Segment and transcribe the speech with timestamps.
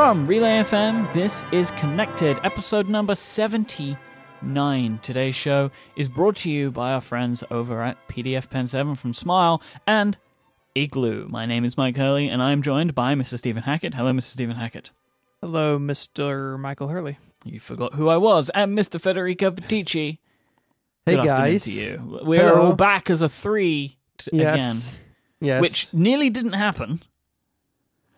[0.00, 4.98] From Relay FM, this is Connected, episode number 79.
[5.02, 9.12] Today's show is brought to you by our friends over at PDF Pen 7 from
[9.12, 10.16] Smile and
[10.74, 11.28] Igloo.
[11.28, 13.36] My name is Mike Hurley, and I'm joined by Mr.
[13.36, 13.92] Stephen Hackett.
[13.92, 14.22] Hello, Mr.
[14.22, 14.90] Stephen Hackett.
[15.42, 16.58] Hello, Mr.
[16.58, 17.18] Michael Hurley.
[17.44, 18.98] You forgot who I was, and Mr.
[18.98, 20.16] Federico Viticci.
[21.04, 21.64] Hey Good guys.
[21.64, 22.20] to you.
[22.24, 22.68] We're Hello.
[22.68, 24.94] all back as a three t- Yes.
[24.94, 25.04] again,
[25.40, 25.60] Yes.
[25.60, 27.02] which nearly didn't happen.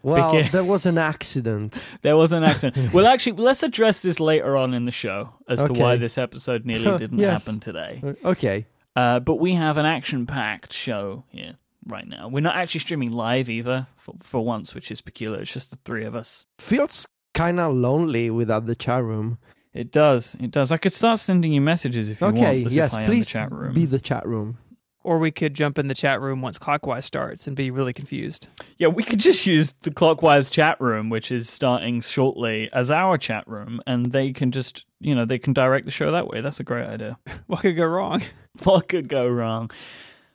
[0.02, 1.80] Well, because- there was an accident.
[2.02, 2.93] There was an accident.
[2.93, 6.65] well, actually, let's address this later on in the show as to why this episode
[6.65, 7.47] nearly didn't Yes.
[7.47, 8.02] happen today.
[8.05, 8.66] Uh, Okay.
[8.96, 12.29] Uh, but we have an action-packed show here right now.
[12.29, 15.41] We're not actually streaming live either for, for once, which is peculiar.
[15.41, 16.45] It's just the three of us.
[16.59, 19.38] Feels kind of lonely without the chat room.
[19.73, 20.37] It does.
[20.38, 20.71] It does.
[20.71, 22.37] I could start sending you messages if you okay.
[22.38, 22.48] want.
[22.66, 22.74] Okay.
[22.74, 22.93] Yes.
[22.93, 23.73] if I am Please the chat room.
[23.74, 24.59] be the chat room.
[25.05, 28.48] Or we could jump in the chat room once clockwise starts and be really confused.
[28.79, 33.18] Yeah, we could just use the clockwise chat room, which is starting shortly, as our
[33.18, 36.40] chat room, and they can just, you know, they can direct the show that way.
[36.40, 37.18] That's a great idea.
[37.46, 38.23] What could go wrong?
[38.62, 39.71] What could go wrong?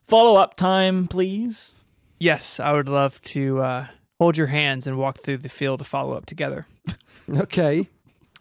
[0.03, 1.75] Follow up time, please.
[2.19, 3.87] Yes, I would love to uh,
[4.19, 6.65] hold your hands and walk through the field to follow up together.
[7.29, 7.89] Okay.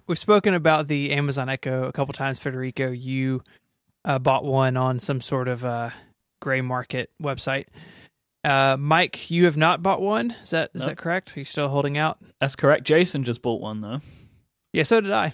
[0.06, 2.92] We've spoken about the Amazon Echo a couple times, Federico.
[2.92, 3.42] You
[4.04, 5.90] uh, bought one on some sort of uh,
[6.40, 7.66] gray market website.
[8.44, 10.32] Uh, Mike, you have not bought one.
[10.42, 10.88] Is that is No.
[10.88, 11.36] that correct?
[11.36, 12.18] Are you still holding out?
[12.40, 12.84] That's correct.
[12.84, 14.00] Jason just bought one though.
[14.72, 15.32] Yeah, so did I.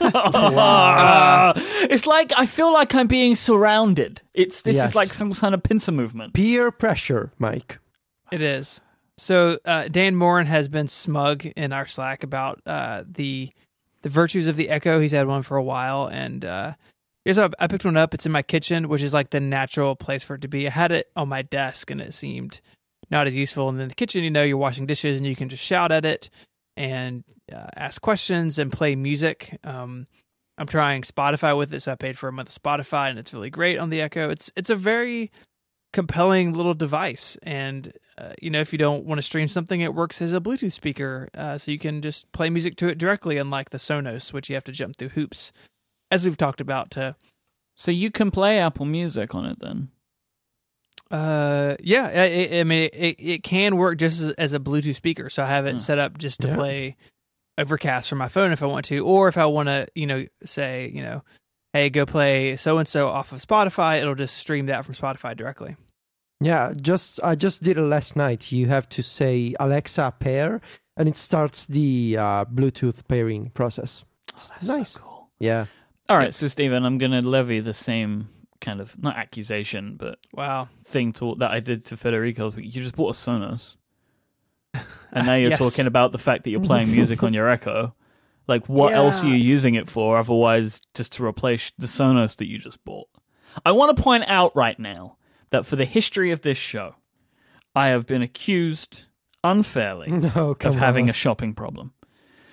[0.00, 1.52] wow.
[1.56, 4.22] it's like I feel like I'm being surrounded.
[4.34, 4.90] It's this Yes.
[4.90, 6.34] is like some kind of pincer movement.
[6.34, 7.78] Peer pressure, Mike.
[8.32, 8.80] It is.
[9.16, 13.50] So uh, Dan Moren has been smug in our Slack about uh, the
[14.02, 15.00] the virtues of the Echo.
[15.00, 16.74] He's had one for a while, and uh,
[17.28, 18.14] here's how I picked one up.
[18.14, 20.66] It's in my kitchen, which is like the natural place for it to be.
[20.66, 22.62] I had it on my desk, and it seemed
[23.10, 23.68] not as useful.
[23.68, 26.06] And in the kitchen, you know, you're washing dishes, and you can just shout at
[26.06, 26.30] it
[26.74, 29.58] and uh, ask questions and play music.
[29.62, 30.06] Um,
[30.56, 33.34] I'm trying Spotify with it, so I paid for a month of Spotify, and it's
[33.34, 34.30] really great on the Echo.
[34.30, 35.30] It's it's a very
[35.92, 39.94] compelling little device, and uh, you know if you don't want to stream something, it
[39.94, 43.36] works as a Bluetooth speaker, uh, so you can just play music to it directly,
[43.36, 45.52] unlike the Sonos, which you have to jump through hoops,
[46.10, 46.90] as we've talked about.
[46.92, 47.14] To
[47.76, 49.88] So you can play Apple Music on it then.
[51.10, 52.20] uh, yeah, I,
[52.56, 55.46] I- I mean it, it can work just as, as a Bluetooth speaker, so I
[55.46, 56.56] have it set up just to Yeah.
[56.56, 56.96] play
[57.56, 60.26] Overcast from my phone if I want to, or if I want to, you know,
[60.44, 61.22] say you know.
[61.72, 64.00] Hey, go play so and so off of Spotify.
[64.00, 65.76] It'll just stream that from Spotify directly.
[66.40, 66.72] Yeah.
[66.80, 68.52] Just I just did it last night.
[68.52, 70.60] You have to say Alexa pair,
[70.96, 74.04] and it starts the uh, Bluetooth pairing process.
[74.32, 74.88] It's That's nice.
[74.90, 75.28] so cool.
[75.40, 75.66] Yeah.
[76.08, 78.28] All right, so Stephen, I'm going to levy the same
[78.60, 80.68] kind of not accusation, but Wow.
[80.84, 82.56] thing to that I did to Federico's.
[82.56, 83.76] You just bought a Sonos,
[85.12, 85.58] and now you're Yes.
[85.58, 87.94] talking about the fact that you're playing music on your Echo.
[88.46, 90.16] Like, what else are you using it for?
[90.16, 93.08] Otherwise, just to replace the Sonos that you just bought.
[93.66, 95.18] I want to point out right now
[95.50, 96.94] that for the history of this show,
[97.74, 99.04] I have been accused
[99.44, 101.92] unfairly No, of having a shopping problem.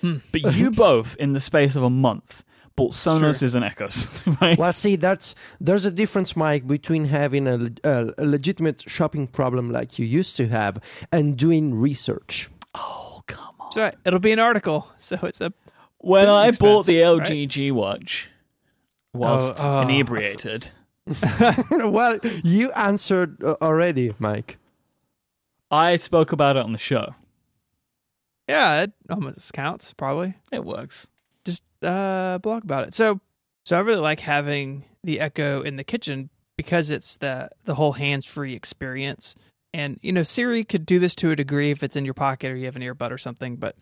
[0.02, 0.16] Hmm.
[0.32, 2.44] But you both, in the space of a month,
[2.76, 3.56] bought Sonos Sure.
[3.56, 4.06] and Echoes,
[4.40, 4.56] right?
[4.58, 9.70] Well, see, that's there's a difference, Mike, between having a, a, a legitimate shopping problem
[9.72, 10.78] like you used to have
[11.10, 12.48] and doing research.
[12.74, 13.72] Oh, come on.
[13.72, 14.88] So it'll be an article.
[14.98, 15.52] So it's a
[15.98, 18.28] When I Business bought the expense, LG G Watch
[19.14, 19.80] whilst Oh, oh.
[19.82, 20.70] inebriated,
[21.70, 24.58] well, you answered uh, already, Mike.
[25.70, 27.14] I spoke about it on the show.
[28.48, 30.34] yeah, it almost counts probably.
[30.52, 31.08] It works.
[31.86, 32.94] Uh blog about it.
[32.94, 33.20] So
[33.64, 37.92] so I really like having the Echo in the kitchen because it's the the whole
[37.92, 39.36] hands-free experience.
[39.72, 42.50] And you know, Siri could do this to a degree if it's in your pocket
[42.50, 43.76] or you have an earbud or something, but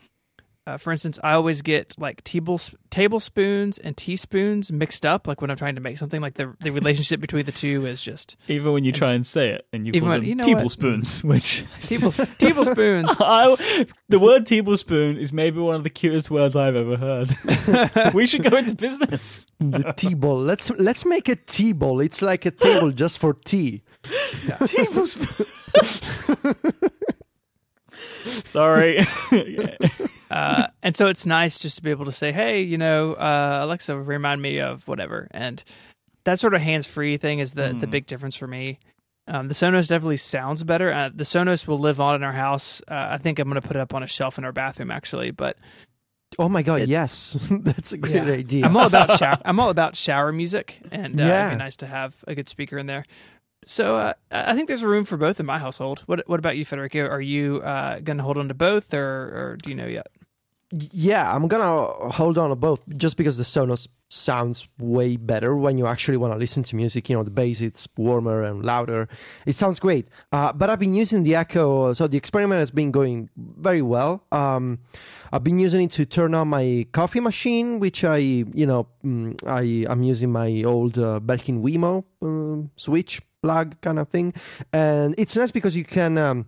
[0.67, 5.27] uh, for instance, I always get like tables, tablespoons and teaspoons mixed up.
[5.27, 8.03] Like when I'm trying to make something, like the the relationship between the two is
[8.03, 10.35] just Even when you try and say it, and you Even call when- them you
[10.37, 10.55] know what?
[10.57, 13.11] tablespoons, which tables, tablespoons.
[13.21, 18.15] I, the word tablespoon is maybe one of the cutest words I've ever heard.
[18.15, 19.47] we should go into business.
[19.61, 20.39] The tea bowl.
[20.39, 22.01] Let's let's make a tea bowl.
[22.01, 23.83] It's like a table just for tea.
[24.67, 25.47] tablespoon.
[28.47, 29.01] Sorry.
[30.31, 33.59] uh, and so it's nice just to be able to say, "Hey, you know, uh,
[33.63, 35.63] Alexa, remind me of whatever." And
[36.25, 37.91] that sort of hands-free thing is the the Mm.
[37.91, 38.79] big difference for me.
[39.27, 40.93] Um, the Sonos definitely sounds better.
[40.93, 42.83] Uh, the Sonos will live on in our house.
[42.89, 44.91] Uh, I think I'm going to put it up on a shelf in our bathroom,
[44.91, 45.31] actually.
[45.31, 45.57] But
[46.39, 48.25] Oh my god, It- yes, that's a great Yeah.
[48.25, 48.67] idea.
[48.67, 49.39] I'm all about shower.
[49.45, 51.47] I'm all about shower music, and uh, Yeah.
[51.47, 53.05] it'd be nice to have a good speaker in there.
[53.67, 56.03] So uh, I think there's room for both in my household.
[56.07, 57.07] What What about you, Federico?
[57.07, 60.07] Are you uh, going to hold on to both, or, or do you know yet?
[60.93, 65.79] yeah, I'm gonna hold on to both just because the Sonos sounds way better when
[65.79, 67.09] you actually want to listen to music.
[67.09, 69.09] You know, the bass it's warmer and louder.
[69.47, 70.09] It sounds great.
[70.33, 74.25] Uh, but I've been using the Echo, so the experiment has been going very well.
[74.33, 74.81] Um,
[75.33, 79.37] I've been using it to turn on my coffee machine, which I, you know, mm,
[79.47, 84.33] I I'm using my old uh, Belkin Wemo uh, switch plug kind of thing,
[84.73, 86.17] and it's nice because you can.
[86.17, 86.47] Um,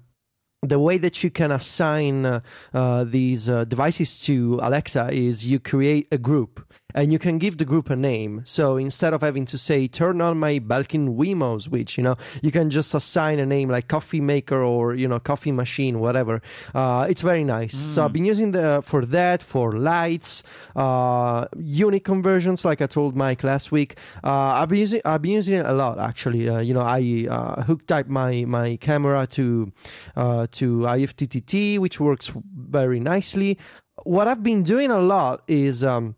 [0.62, 2.40] the way that you can assign uh,
[2.72, 6.52] uh, these uh, devices to Alexa is you create a group
[6.96, 8.40] and you can give the group a name.
[8.44, 12.50] So instead of having to say turn on my Belkin Wemo switch, you know, you
[12.50, 16.40] can just assign a name like coffee maker or you know coffee machine, whatever.
[16.75, 17.75] Uh, it's very nice.
[17.75, 17.94] Mm.
[17.94, 20.43] So I've been using the for that for lights,
[20.75, 23.99] uh, unit conversions, like I told Mike last week.
[24.25, 26.49] Uh, I've been using I've been using it a lot actually.
[26.49, 29.70] Uh, you know, I uh, hooked up my my camera to
[30.16, 33.58] uh, to IFTTT, which works very nicely.
[34.04, 35.84] What I've been doing a lot is.
[35.84, 36.16] Um,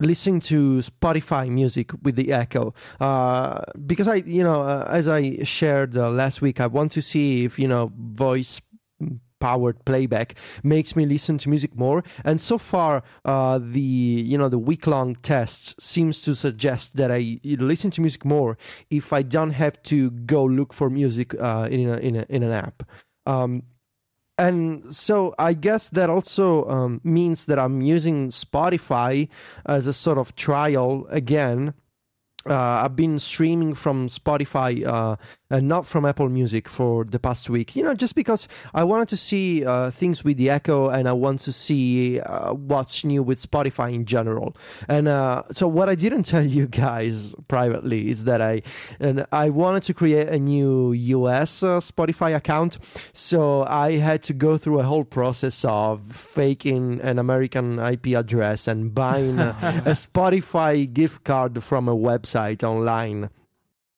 [0.00, 2.74] listening to Spotify music with the Echo.
[2.98, 7.02] Uh, because I, you know, uh, as I shared uh, last week, I want to
[7.02, 8.60] see if you know voice
[9.40, 12.04] powered playback makes me listen to music more.
[12.24, 17.10] And so far uh, the you know the week long tests seems to suggest that
[17.10, 18.58] i listen to music more
[18.90, 22.42] if i don't have to go look for music uh, in, a, in, a, in
[22.42, 22.82] an app.
[23.26, 23.62] Um,
[24.40, 29.28] and so I guess that also um, means that I'm using Spotify
[29.66, 31.74] as a sort of trial again.
[32.48, 35.16] Uh, I've been streaming from Spotify uh,
[35.50, 37.76] and not from Apple Music for the past week.
[37.76, 41.12] You know, just because I wanted to see uh, things with the Echo and I
[41.12, 44.56] want to see uh, what's new with Spotify in general.
[44.88, 48.62] And uh, so, what I didn't tell you guys privately is that I
[48.98, 52.78] and I wanted to create a new US uh, Spotify account.
[53.12, 58.68] So I had to go through a whole process of faking an American IP address
[58.68, 59.56] and buying a,
[59.86, 63.30] a Spotify gift card from a website online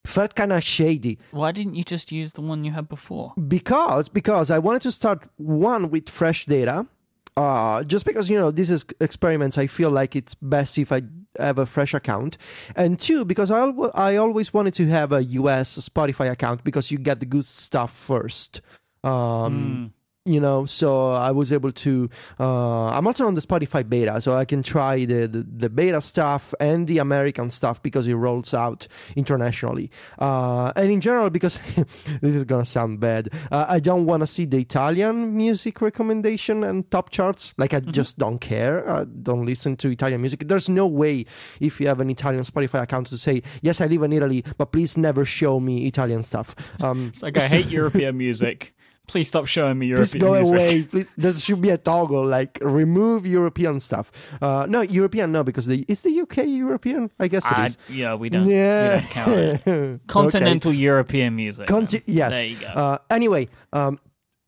[0.04, 3.32] felt kind of shady Why didn't you just use the one you had before?
[3.48, 6.86] because because I wanted to start one with fresh data.
[7.34, 11.00] Uh, just because you know this is experiments, I feel like it's best if I
[11.38, 12.36] have a fresh account,
[12.76, 16.90] and two because I al- I always wanted to have a US Spotify account because
[16.92, 18.60] you get the good stuff first.
[19.02, 22.08] Um, you know so i was able to
[22.38, 26.00] uh, i'm also on the spotify beta so i can try the, the, the beta
[26.00, 28.86] stuff and the american stuff because it rolls out
[29.16, 29.90] internationally.
[30.20, 31.58] Uh, and in general because
[32.20, 36.62] this is gonna sound bad uh, i don't want to see the italian music recommendation
[36.62, 37.52] and top charts.
[37.58, 37.90] Like i Mm-hmm.
[37.90, 38.88] just don't care.
[38.88, 40.46] I don't listen to italian music.
[40.46, 41.26] There's no way
[41.60, 44.70] if you have an italian spotify account to say yes i live in italy but
[44.70, 46.54] please never show me italian stuff.
[46.80, 48.72] Um, It's like I hate European music.
[49.08, 50.54] Please stop showing me European Please go music.
[50.54, 50.82] away.
[50.90, 54.12] Please, there should be a toggle like remove European stuff.
[54.40, 57.10] Uh, no, European, no, because the is the UK European?
[57.18, 57.78] I guess it I, is.
[57.90, 58.46] yeah, we don't.
[58.46, 59.60] yeah, We don't count it.
[59.66, 59.98] Okay.
[60.06, 61.66] Continental European music.
[61.66, 62.32] Conti- yes.
[62.40, 62.66] There you go.
[62.68, 63.98] Uh, anyway, um,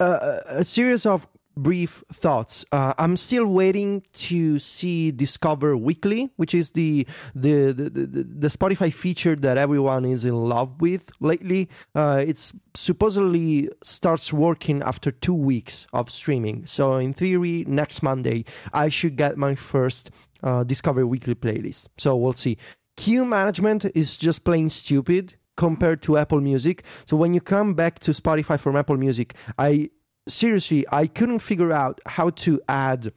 [0.01, 2.65] uh, a series of brief thoughts.
[2.73, 8.49] Uh, I'm still waiting to see Discover Weekly, which is the the, the, the, the
[8.49, 11.69] Spotify feature that everyone is in love with lately.
[11.95, 16.67] Uh, it's supposedly starts working after two weeks of streaming.
[16.67, 20.11] So in theory, next Monday I should get my first
[20.43, 21.89] uh, Discover Weekly playlist.
[21.99, 22.59] So we'll see.
[22.97, 26.85] Queue management is just plain stupid compared to Apple Music.
[27.07, 29.91] So when you come back to Spotify from Apple Music, I
[30.29, 33.13] seriously I couldn't figure out how to add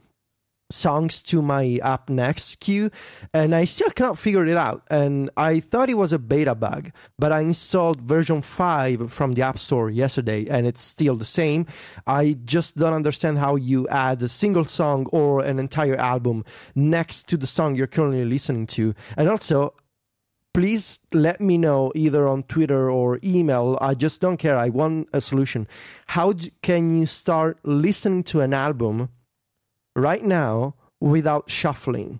[0.70, 2.90] songs to my app next queue
[3.32, 4.82] and I still cannot figure it out.
[4.90, 9.42] And I thought it was a beta bug but I installed version 5 from the
[9.42, 11.66] App Store yesterday and it's still the same.
[12.06, 17.28] I just don't understand how you add a single song or an entire album next
[17.28, 18.94] to the song you're currently listening to.
[19.16, 19.74] And also
[20.58, 23.78] please let me know either on Twitter or email.
[23.80, 24.56] I just don't care.
[24.56, 25.68] I want a solution.
[26.08, 29.10] How d- can you start listening to an album
[29.94, 32.18] right now without shuffling?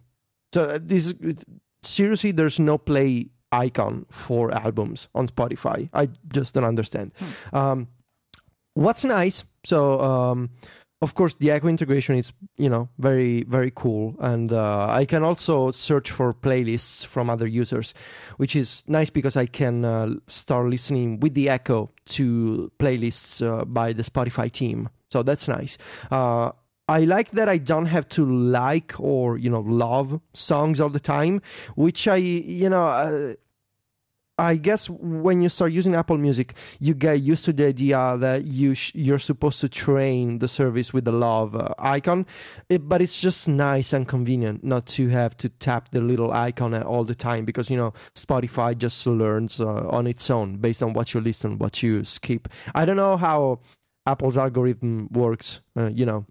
[0.55, 1.45] So uh, this is
[1.83, 5.89] seriously, there's no play icon for albums on Spotify.
[5.93, 7.11] I just don't understand.
[7.53, 7.89] Um,
[8.75, 9.43] what's nice?
[9.65, 9.99] So.
[9.99, 10.51] Um,
[11.01, 14.17] of course the echo integration is you know very very cool.
[14.21, 17.95] And uh, i can also search for playlists from other users
[18.37, 23.65] which is nice because i can uh, start listening with the echo to playlists uh,
[23.65, 24.89] by the spotify team.
[25.11, 25.79] So that's nice.
[26.11, 26.53] Uh,
[26.89, 31.01] I like that I don't have to like or you know love songs all the
[31.01, 31.43] time,
[31.77, 33.35] which I you know uh,
[34.39, 38.45] I guess when you start using Apple Music, you get used to the idea that
[38.45, 42.25] you sh- you're supposed to train the service with the love uh, icon,
[42.69, 46.73] it, but it's just nice and convenient not to have to tap the little icon
[46.85, 50.93] all the time because you know Spotify just learns uh, on its own based on
[50.93, 52.49] what you listen, what you skip.
[52.77, 53.61] I don't know how
[54.07, 55.61] Apple's algorithm works.
[55.77, 56.27] Uh, you know,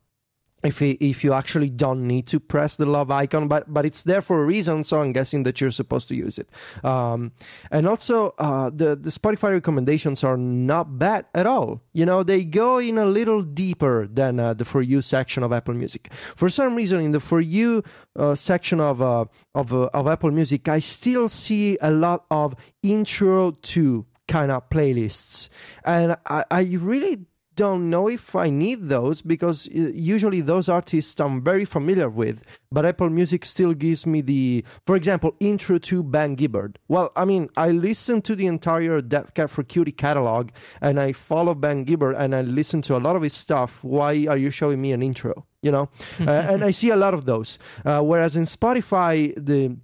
[0.63, 4.03] if it, if you actually don't need to press the love icon, but but it's
[4.03, 4.83] there for a reason.
[4.83, 6.49] So I'm guessing that you're supposed to use it.
[6.83, 7.31] Um,
[7.71, 11.81] and also, uh, the the Spotify recommendations are not bad at all.
[11.93, 15.53] You know, they go in a little deeper than uh, the for you section of
[15.53, 16.11] Apple Music.
[16.35, 17.83] For some reason, in the for you
[18.15, 22.55] uh, section of uh, of uh, of Apple Music, I still see a lot of
[22.81, 25.49] intro to kind of playlists,
[25.85, 31.19] and I, I really don't know if I need those because uh, usually those artists
[31.19, 36.03] I'm very familiar with, but Apple Music still gives me the, for example, intro to
[36.03, 36.77] Ben Gibbard.
[36.87, 41.11] Well, I mean, I listen to the entire Death Cab for Cutie catalog and I
[41.11, 43.83] follow Ben Gibbard and I listen to a lot of his stuff.
[43.83, 45.45] Why are you showing me an intro?
[45.61, 45.89] You know,
[46.21, 47.59] uh, and I see a lot of those.
[47.83, 49.75] Uh, whereas in Spotify, the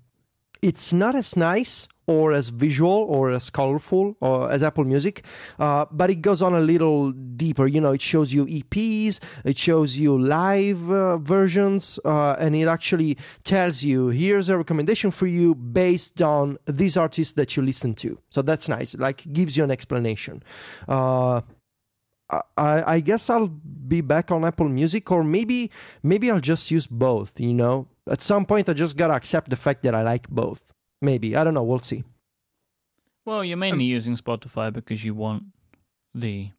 [0.61, 5.23] it's not as nice or as visual or as colorful or as Apple Music,
[5.59, 7.67] uh, but it goes on a little deeper.
[7.67, 12.67] You know, it shows you EPs, it shows you live uh, versions, uh, and it
[12.67, 17.93] actually tells you here's a recommendation for you based on these artists that you listen
[17.95, 18.17] to.
[18.29, 18.95] So that's nice.
[18.95, 20.43] Like gives you an explanation.
[20.87, 21.41] Uh,
[22.57, 26.87] I, I guess I'll be back on Apple Music, or maybe maybe I'll just use
[26.87, 27.39] both.
[27.39, 30.73] You know, at some point I just gotta accept the fact that I like both.
[31.03, 31.63] Maybe I don't know.
[31.63, 32.03] We'll see.
[33.25, 35.43] Well, you're mainly um, using Spotify because you want
[36.13, 36.49] the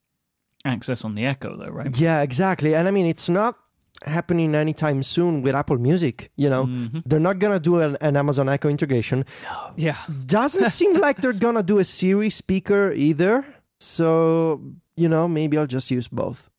[0.65, 1.97] access on the Echo, though, right?
[1.99, 2.75] Yeah, exactly.
[2.75, 3.59] And I mean, it's not
[4.05, 6.31] happening anytime soon with Apple Music.
[6.37, 7.01] You know, mm-hmm.
[7.07, 9.25] they're not gonna do an, an, Amazon Echo integration.
[9.45, 9.73] No.
[9.77, 9.97] Yeah,
[10.27, 13.45] doesn't seem like they're gonna do a Siri speaker either.
[13.81, 14.61] So
[14.97, 16.51] you know, maybe I'll just use both.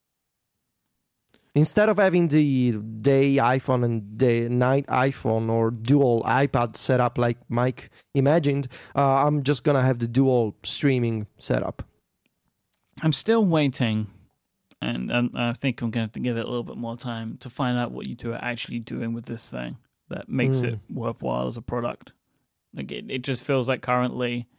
[1.55, 7.37] Instead of having the day iPhone and the night iPhone or dual iPad setup like
[7.47, 11.83] Mike imagined, uh, I'm just gonna have the dual streaming setup.
[13.01, 14.07] I'm still waiting,
[14.81, 17.37] and, and I think I'm gonna have to give it a little bit more time
[17.39, 19.77] to find out what you two are actually doing with this thing
[20.09, 20.73] that makes mm.
[20.73, 22.11] it worthwhile as a product.
[22.73, 24.49] Like it, it just feels like currently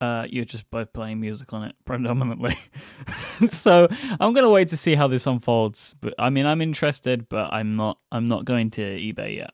[0.00, 2.56] uh, you're just both playing music on it predominantly.
[3.48, 3.88] so
[4.18, 5.94] I'm gonna wait to see how this unfolds.
[6.00, 7.98] But I mean, I'm interested, but I'm not.
[8.10, 9.50] I'm not going to eBay yet.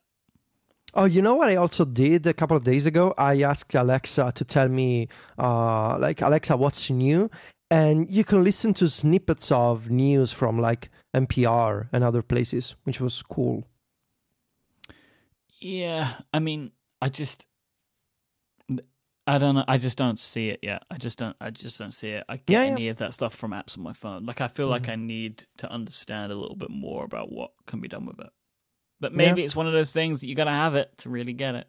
[0.95, 3.13] Oh, you know what I also did a couple of days ago?
[3.19, 7.31] I asked Alexa to tell me, uh, like Alexa, what's new,
[7.71, 12.99] and you can listen to snippets of news from like NPR and other places, which
[12.99, 13.65] was cool.
[15.61, 16.73] Yeah, I mean,
[17.03, 17.47] I just
[19.27, 19.65] I don't know.
[19.67, 20.85] I just don't see it yet.
[20.91, 21.37] I just don't.
[21.41, 22.25] I just don't see it.
[22.29, 22.71] I get yeah, yeah.
[22.71, 24.25] any of that stuff from apps on my phone.
[24.25, 24.73] Like I feel mm-hmm.
[24.73, 28.21] like I need to understand a little bit more about what can be done with
[28.21, 28.31] it.
[29.01, 29.45] But maybe yeah.
[29.45, 31.67] it's one of those things that you got to have it to really get it.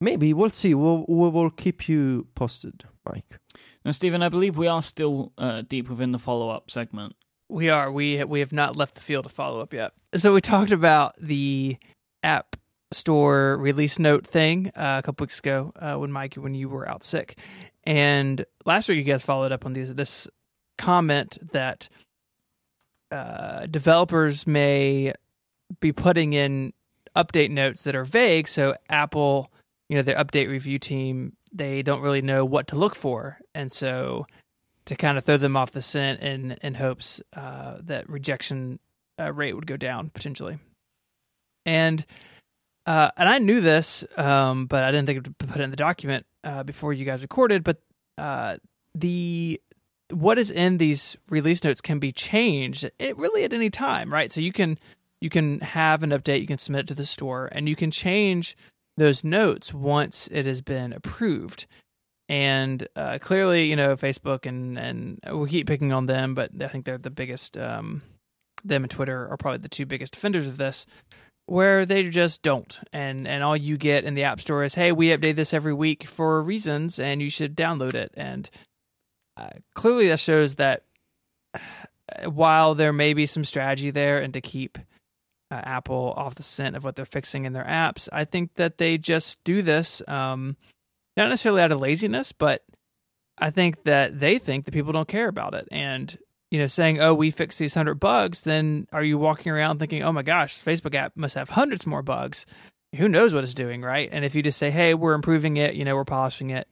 [0.00, 0.74] Maybe we'll see.
[0.74, 3.38] We'll we will keep you posted, Mike.
[3.84, 7.16] Now, Stephen, I believe we are still uh, deep within the follow up segment.
[7.48, 7.90] We are.
[7.90, 9.92] We we have not left the field of follow up yet.
[10.14, 11.78] So we talked about the
[12.22, 12.56] app
[12.90, 16.88] store release note thing uh, a couple weeks ago uh, when Mike when you were
[16.88, 17.38] out sick,
[17.84, 20.28] and last week you guys followed up on these this
[20.78, 21.88] comment that
[23.10, 25.12] uh, developers may
[25.80, 26.72] be putting in
[27.16, 28.48] update notes that are vague.
[28.48, 29.50] So Apple,
[29.88, 33.70] you know, their update review team, they don't really know what to look for, and
[33.70, 34.26] so
[34.86, 38.78] to kind of throw them off the scent in in hopes uh, that rejection
[39.20, 40.58] uh, rate would go down potentially,
[41.66, 42.06] and
[42.88, 45.76] uh, and I knew this, um, but I didn't think to put it in the
[45.76, 47.62] document uh, before you guys recorded.
[47.62, 47.82] But
[48.16, 48.56] uh,
[48.94, 49.60] the
[50.10, 54.32] what is in these release notes can be changed it really at any time, right?
[54.32, 54.78] So you can
[55.20, 57.90] you can have an update, you can submit it to the store, and you can
[57.90, 58.56] change
[58.96, 61.66] those notes once it has been approved.
[62.26, 66.68] And uh, clearly, you know, Facebook and and we keep picking on them, but I
[66.68, 67.58] think they're the biggest.
[67.58, 68.00] Um,
[68.64, 70.84] them and Twitter are probably the two biggest offenders of this
[71.48, 72.80] where they just don't.
[72.92, 75.74] And and all you get in the app store is hey we update this every
[75.74, 78.12] week for reasons and you should download it.
[78.14, 78.48] And
[79.36, 80.84] uh, clearly that shows that
[82.24, 84.78] while there may be some strategy there and to keep
[85.50, 88.78] uh, apple off the scent of what they're fixing in their apps i think that
[88.78, 90.56] they just do this um,
[91.16, 92.64] not necessarily out of laziness but
[93.38, 95.68] i think that they think that people don't care about it.
[95.70, 96.16] And
[96.50, 100.02] you know, saying, "Oh, we fixed these hundred bugs," then are you walking around thinking,
[100.02, 102.46] "Oh my gosh, Facebook app must have hundreds more bugs"?
[102.96, 104.08] Who knows what it's doing, right?
[104.10, 106.68] And if you just say, "Hey, we're improving it," you know, we're polishing it,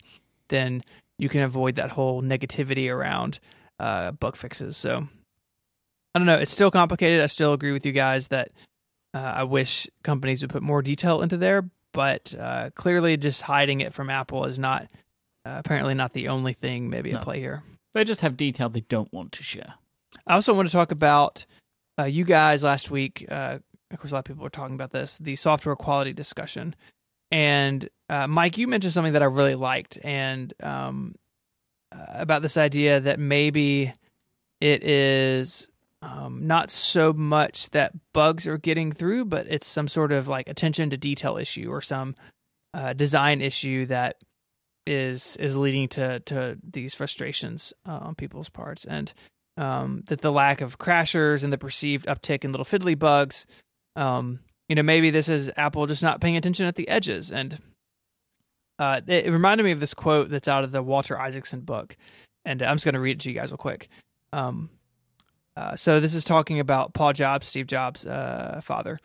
[0.48, 0.82] then
[1.18, 3.38] you can avoid that whole negativity around
[3.78, 4.76] uh, bug fixes.
[4.76, 5.06] So
[6.14, 6.36] I don't know.
[6.38, 7.20] It's still complicated.
[7.22, 8.50] I still agree with you guys that
[9.12, 13.80] uh, I wish companies would put more detail into there, but uh, clearly just hiding
[13.80, 14.84] it from Apple is not
[15.44, 17.18] uh, apparently not the only thing maybe No.
[17.18, 17.62] at play here.
[17.96, 19.72] They just have detail they don't want to share.
[20.26, 21.46] I also want to talk about
[21.98, 23.24] uh, you guys last week.
[23.26, 23.60] Uh,
[23.90, 26.76] of course, a lot of people were talking about this the software quality discussion.
[27.30, 31.14] And uh, Mike, you mentioned something that I really liked, and um,
[31.90, 33.94] uh, about this idea that maybe
[34.60, 35.70] it is
[36.02, 40.50] um, not so much that bugs are getting through, but it's some sort of like
[40.50, 42.14] attention to detail issue or some
[42.74, 44.16] uh, design issue that
[44.86, 49.12] is is leading to to these frustrations uh, on people's parts, and
[49.56, 53.46] um, that the lack of crashers and the perceived uptick in little fiddly bugs.
[53.94, 57.30] Um, you know, maybe this is Apple just not paying attention at the edges.
[57.30, 57.58] And
[58.78, 61.96] uh, it, it reminded me of this quote that's out of the Walter Isaacson book.
[62.44, 63.88] And I'm just going to read it to you guys real quick.
[64.32, 64.70] Um,
[65.56, 68.98] uh, so this is talking about Paul Jobs, Steve Jobs' uh, father.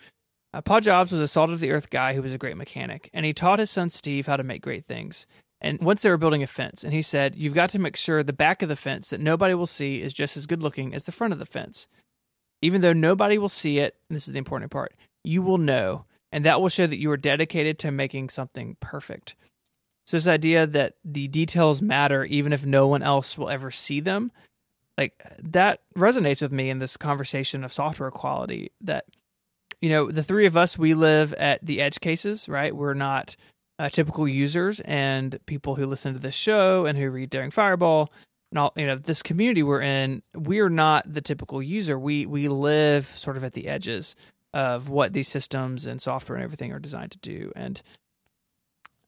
[0.53, 3.09] Uh, Paul Jobs was a salt of the earth guy who was a great mechanic,
[3.13, 5.25] and he taught his son Steve how to make great things.
[5.61, 8.23] And once they were building a fence, and he said, You've got to make sure
[8.23, 11.05] the back of the fence that nobody will see is just as good looking as
[11.05, 11.87] the front of the fence.
[12.63, 16.05] Even though nobody will see it, and this is the important part, you will know,
[16.31, 19.35] and that will show that you are dedicated to making something perfect.
[20.05, 23.99] So, this idea that the details matter even if no one else will ever see
[23.99, 24.31] them,
[24.97, 28.71] like that resonates with me in this conversation of software quality.
[28.81, 29.05] That,
[29.79, 32.75] you know, the three of us, we live at the edge cases, right?
[32.75, 33.35] We're not
[33.81, 38.11] uh, typical users and people who listen to this show and who read Daring Fireball
[38.51, 41.97] and all you know this community we're in we're not the typical user.
[41.97, 44.15] We we live sort of at the edges
[44.53, 47.51] of what these systems and software and everything are designed to do.
[47.55, 47.81] And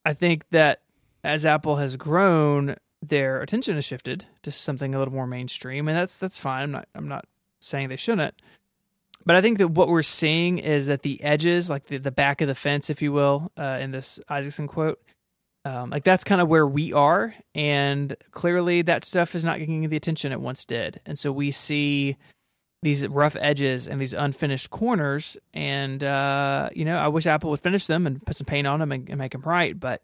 [0.05, 0.81] i think that
[1.23, 5.95] as apple has grown their attention has shifted to something a little more mainstream and
[5.95, 6.63] that's that's fine.
[6.63, 7.25] I'm not i'm not
[7.61, 8.41] saying they shouldn't
[9.25, 12.41] but I think that what we're seeing is at the edges, like the, the back
[12.41, 15.01] of the fence, if you will, uh, in this Isaacson quote,
[15.65, 17.33] um, like that's kind of where we are.
[17.55, 20.99] And clearly that stuff is not getting the attention it once did.
[21.05, 22.17] And so we see
[22.81, 25.37] these rough edges and these unfinished corners.
[25.53, 28.79] And, uh, you know, I wish Apple would finish them and put some paint on
[28.79, 29.79] them and, and make them right.
[29.79, 30.01] But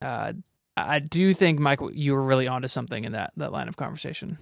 [0.00, 0.34] uh,
[0.76, 4.38] I do think, Mike, you were really onto something in that, that line of conversation.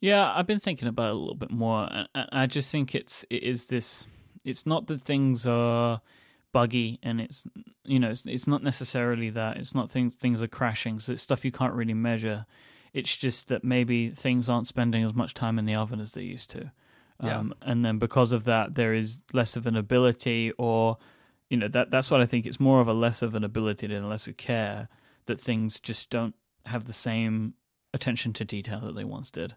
[0.00, 1.88] Yeah, I've been thinking about it a little bit more.
[1.90, 4.06] and and I just think it's it is this.
[4.44, 6.00] It's not that things are
[6.52, 7.46] buggy, and it's
[7.84, 9.56] you know it's, it's not necessarily that.
[9.58, 11.00] It's not things things are crashing.
[11.00, 12.46] So it's stuff you can't really measure.
[12.92, 16.22] It's just that maybe things aren't spending as much time in the oven as they
[16.22, 16.70] used to.
[17.22, 17.38] Yeah.
[17.38, 20.98] Um, and then because of that, there is less of an ability, or
[21.50, 22.46] you know that that's what I think.
[22.46, 24.88] It's more of a less of an ability than a less of care
[25.26, 26.34] that things just don't
[26.66, 27.54] have the same
[27.92, 29.54] attention to detail that they once did.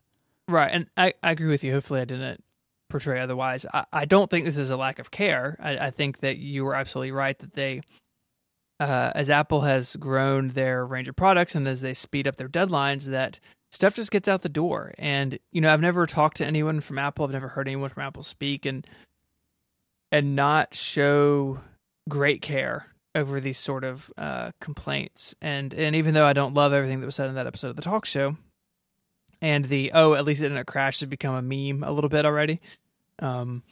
[0.48, 1.74] Right, and I, I agree with you.
[1.74, 2.44] Hopefully, I didn't
[2.90, 3.66] portray otherwise.
[3.74, 5.58] I, I don't think this is a lack of care.
[5.60, 7.82] I, I think that you were absolutely right that they,
[8.80, 12.48] uh, as Apple has grown their range of products and as they speed up their
[12.48, 13.40] deadlines, that
[13.72, 14.94] stuff just gets out the door.
[14.98, 17.26] And you know, I've never talked to anyone from Apple.
[17.26, 18.88] I've never heard anyone from Apple speak and
[20.12, 21.60] and not show
[22.08, 25.36] great care over these sort of uh, complaints.
[25.42, 27.76] And and even though I don't love everything that was said in that episode of
[27.76, 28.38] the talk show
[29.42, 32.26] and the oh at least it didn't crash has become a meme a little bit
[32.26, 32.60] already
[33.20, 33.64] um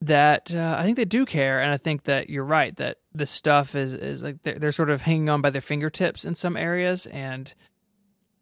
[0.00, 3.30] that uh, i think they do care and i think that you're right that this
[3.30, 6.56] stuff is is like they're, they're sort of hanging on by their fingertips in some
[6.56, 7.54] areas and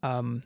[0.03, 0.43] um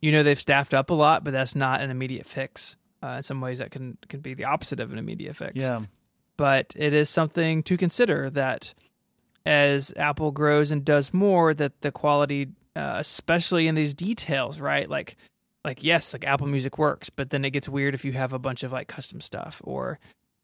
[0.00, 3.22] you know they've staffed up a lot but that's not an immediate fix uh, in
[3.22, 5.82] some ways that can can be the opposite of an immediate fix Yeah.
[6.36, 8.74] but it is something to consider that
[9.46, 14.88] as Apple grows and does more, that the quality, uh, especially in these details, right?
[14.88, 15.16] Like,
[15.64, 18.38] like yes, like Apple Music works, but then it gets weird if you have a
[18.38, 19.98] bunch of like custom stuff or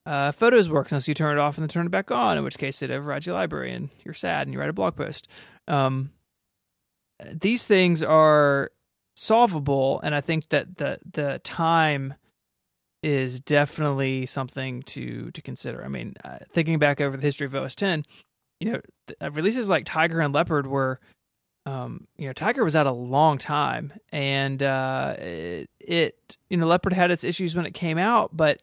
[0.06, 2.44] uh, Photos works unless you turn it off and then turn it back on, in
[2.44, 5.28] which case it overrides your library and you're sad and you write a blog post.
[5.68, 6.10] Um,
[7.32, 8.70] these things are
[9.14, 12.14] solvable, and I think that the the time
[13.02, 15.84] is definitely something to to consider.
[15.84, 18.04] I mean, uh, thinking back over the history of OS 10,
[18.58, 21.00] you know, th- releases like Tiger and Leopard were,
[21.66, 26.66] um, you know, Tiger was out a long time, and uh, it, it, you know,
[26.66, 28.62] Leopard had its issues when it came out, but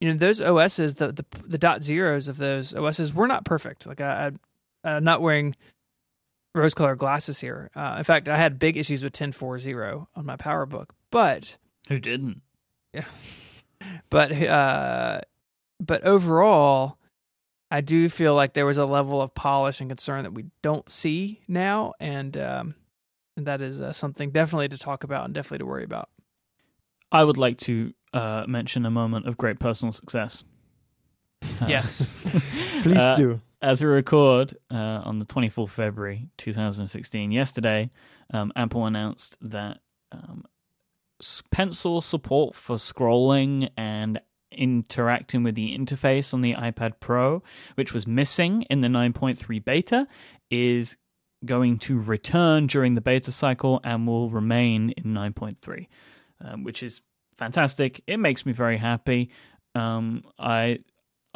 [0.00, 3.86] you know, those OSs, the the the dot zeros of those OSs were not perfect.
[3.86, 4.32] Like I,
[4.84, 5.54] I I'm not wearing
[6.54, 7.70] rose colored glasses here.
[7.74, 11.56] Uh, in fact, I had big issues with 10.4.0 on my PowerBook, but
[11.88, 12.42] Who didn't?
[12.92, 13.04] Yeah,
[14.10, 15.20] but uh
[15.80, 16.98] but overall
[17.74, 20.88] i do feel like there was a level of polish and concern that we don't
[20.88, 22.74] see now and um
[23.36, 26.08] and that is uh, something definitely to talk about and definitely to worry about.
[27.10, 30.44] I would like to uh, mention a moment of great personal success.
[31.42, 32.08] Uh, Yes.
[32.82, 33.40] Please Uh, do.
[33.60, 37.90] as we record uh, on the 24th February 2016, yesterday,
[38.32, 39.78] um, Apple announced that
[40.12, 40.44] um,
[41.50, 44.20] pencil support for scrolling and
[44.54, 47.42] interacting with the interface on the iPad Pro,
[47.74, 50.06] which was missing in the 9.3 beta,
[50.50, 50.96] is
[51.44, 55.86] going to return during the beta cycle and will remain in 9.3,
[56.40, 57.02] um, which is
[57.36, 58.02] fantastic.
[58.06, 59.30] It makes me very happy.
[59.74, 60.80] Um, I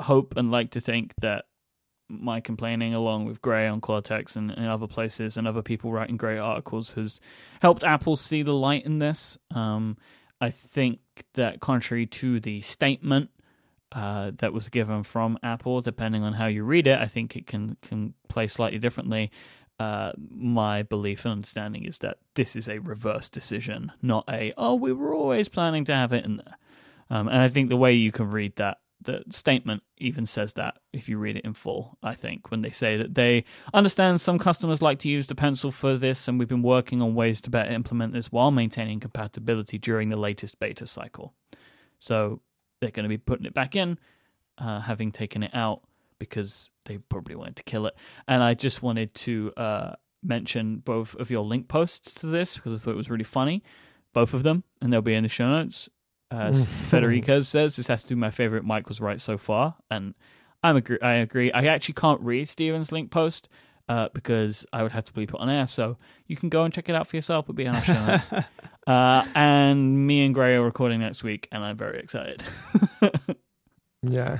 [0.00, 1.44] hope and like to think that
[2.08, 6.16] my complaining along with Grey on Cortex and, and other places and other people writing
[6.16, 7.20] great articles has
[7.60, 9.36] helped Apple see the light in this.
[9.54, 9.96] Um,
[10.40, 11.00] I think
[11.34, 13.30] that contrary to the statement
[13.92, 17.46] uh, that was given from Apple, depending on how you read it, I think it
[17.46, 19.30] can can play slightly differently.
[19.80, 24.74] Uh, my belief and understanding is that this is a reverse decision, not a oh
[24.74, 26.56] we were always planning to have it in there.
[27.10, 30.78] Um, and I think the way you can read that the statement even says that
[30.92, 34.38] if you read it in full, I think, when they say that they understand some
[34.38, 37.50] customers like to use the pencil for this, and we've been working on ways to
[37.50, 41.34] better implement this while maintaining compatibility during the latest beta cycle.
[41.98, 42.40] So
[42.80, 43.98] they're going to be putting it back in,
[44.58, 45.82] uh, having taken it out
[46.18, 47.94] because they probably wanted to kill it.
[48.26, 52.74] And I just wanted to uh, mention both of your link posts to this because
[52.74, 53.62] I thought it was really funny,
[54.12, 55.88] both of them, and they'll be in the show notes.
[56.30, 60.14] As Federico says, this has to be my favorite Mike was right so far, and
[60.62, 60.98] I'm agree.
[61.00, 61.50] I agree.
[61.52, 63.48] I actually can't read Stephen's link post
[63.88, 65.66] uh, because I would have to bleep it on air.
[65.66, 67.46] So you can go and check it out for yourself.
[67.46, 68.26] It'll be on our show notes.
[68.86, 72.42] uh, and me and Grey are recording next week, and I'm very excited.
[74.02, 74.38] Yeah.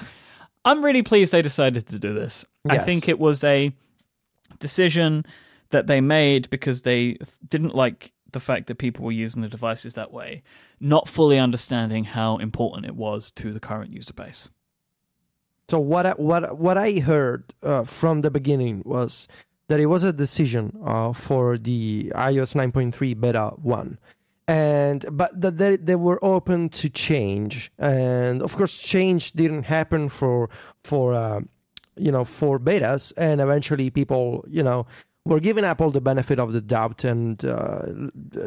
[0.65, 2.45] I'm really pleased they decided to do this.
[2.69, 3.73] I think it was a
[4.59, 5.25] decision
[5.71, 9.95] that they made because they didn't like the fact that people were using the devices
[9.95, 10.43] that way,
[10.81, 14.51] not fully understanding how important it was to the current user base.
[15.69, 19.29] So what I, what what I heard uh, from the beginning was
[19.69, 23.99] that it was a decision uh, for the iOS 9.3 beta one,
[24.47, 30.09] and but that they, they were open to change, and of course change didn't happen
[30.09, 30.49] for
[30.83, 31.41] for uh,
[31.97, 34.87] you know for betas, and eventually people you know
[35.29, 37.83] were giving Apple the benefit of the doubt, and uh,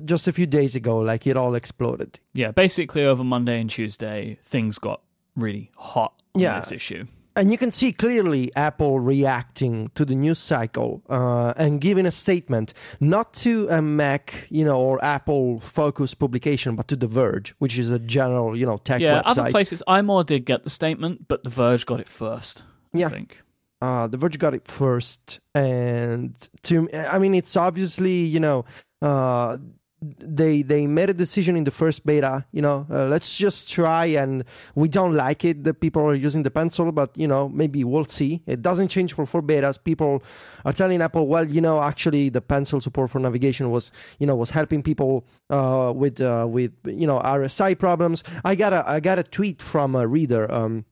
[0.06, 2.20] just a few days ago, like it all exploded.
[2.34, 5.02] Yeah, basically over Monday and Tuesday, things got
[5.36, 6.60] really hot on Yeah.
[6.60, 7.06] this issue.
[7.34, 12.12] And you can see clearly Apple reacting to the news cycle uh, and giving a
[12.12, 17.56] statement, not to a Mac, you know, or Apple focused publication, but to The Verge,
[17.60, 19.38] which is a general, you know, tech Yeah, website.
[19.38, 22.64] other places, iMore did get the statement, but The Verge got it first.
[22.94, 23.08] Yeah.
[23.08, 23.42] I think.
[23.82, 28.66] Uh, The Verge got it first, and to I mean, it's obviously you know
[29.02, 29.58] uh,
[30.02, 32.46] they they made a decision in the first beta.
[32.52, 34.44] You know, uh, let's just try, and
[34.76, 38.06] we don't like it that people are using the pencil, but you know maybe we'll
[38.06, 38.42] see.
[38.48, 39.84] It doesn't change for four betas.
[39.84, 40.24] People
[40.66, 44.36] are telling Apple, well, you know, actually the pencil support for navigation was you know
[44.36, 48.24] was helping people uh, with uh, with you know RSI problems.
[48.44, 50.52] I got a I got a tweet from a reader.
[50.52, 50.86] Um,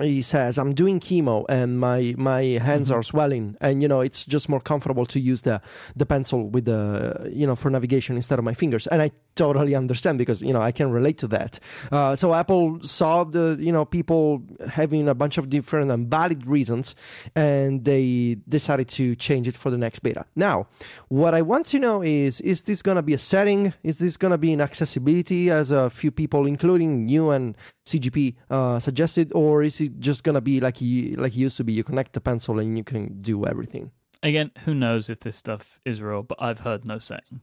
[0.00, 3.56] he says i'm doing chemo and my my hands are swelling.
[3.60, 5.60] And you know it's just more comfortable to use the
[5.96, 8.86] the pencil with the you know for navigation instead of my fingers.
[8.86, 11.60] And i totally understand because you know i can relate to that.
[11.90, 16.46] Uh, so apple saw the you know people having a bunch of different and valid
[16.46, 16.94] reasons
[17.34, 20.24] and they decided to change it for the next beta.
[20.36, 20.66] Now
[21.08, 23.74] what i want to know is is this going to be a setting?
[23.82, 27.56] Is this going to be in accessibility as a few people including you and
[27.88, 31.64] CGP uh, suggested, or is it just gonna be like you like it used to
[31.64, 31.72] be?
[31.72, 33.90] You connect the pencil and you can do everything.
[34.22, 37.40] Again, who knows if this stuff is real, but I've heard no saying.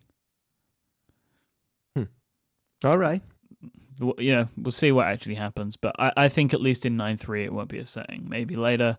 [2.84, 3.22] All right.
[4.00, 7.46] You know, we'll see what actually happens, but I, I think at least in 9.3
[7.46, 8.28] it won't be a setting.
[8.28, 8.98] Maybe later,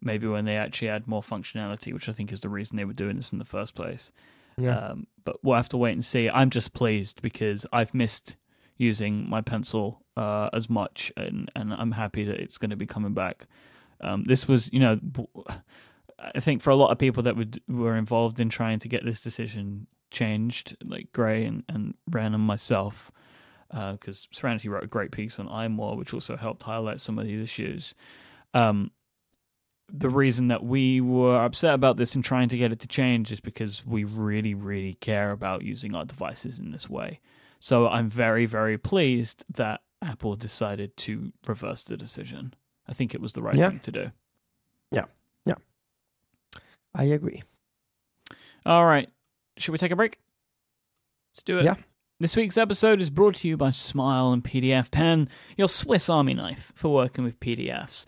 [0.00, 2.94] maybe when they actually add more functionality, which I think is the reason they were
[2.94, 4.10] doing this in the first place.
[4.56, 4.76] Yeah.
[4.76, 6.30] Um, but we'll have to wait and see.
[6.30, 8.36] I'm just pleased because I've missed
[8.78, 12.86] using my pencil uh, as much, and, and I'm happy that it's going to be
[12.86, 13.46] coming back.
[14.00, 14.98] Um, this was, you know,
[16.18, 19.04] I think for a lot of people that would, were involved in trying to get
[19.04, 23.12] this decision changed, like Grey and, and Ren and myself,
[23.70, 27.42] because Serenity wrote a great piece on iMore, which also helped highlight some of these
[27.42, 27.94] issues.
[28.54, 28.90] Um,
[29.90, 33.30] the reason that we were upset about this and trying to get it to change
[33.30, 37.20] is because we really, really care about using our devices in this way.
[37.60, 42.54] So I'm very, very pleased that Apple decided to reverse the decision.
[42.86, 43.70] I think it was the right Yeah.
[43.70, 44.10] thing to do.
[44.92, 45.04] Yeah.
[45.44, 45.54] Yeah.
[46.94, 47.42] I agree.
[48.64, 49.08] All right.
[49.56, 50.18] Should we take a break?
[51.30, 51.64] Let's do it.
[51.64, 51.74] Yeah.
[52.20, 56.34] This week's episode is brought to you by Smile and PDF Pen, your Swiss Army
[56.34, 58.06] knife for working with PDFs.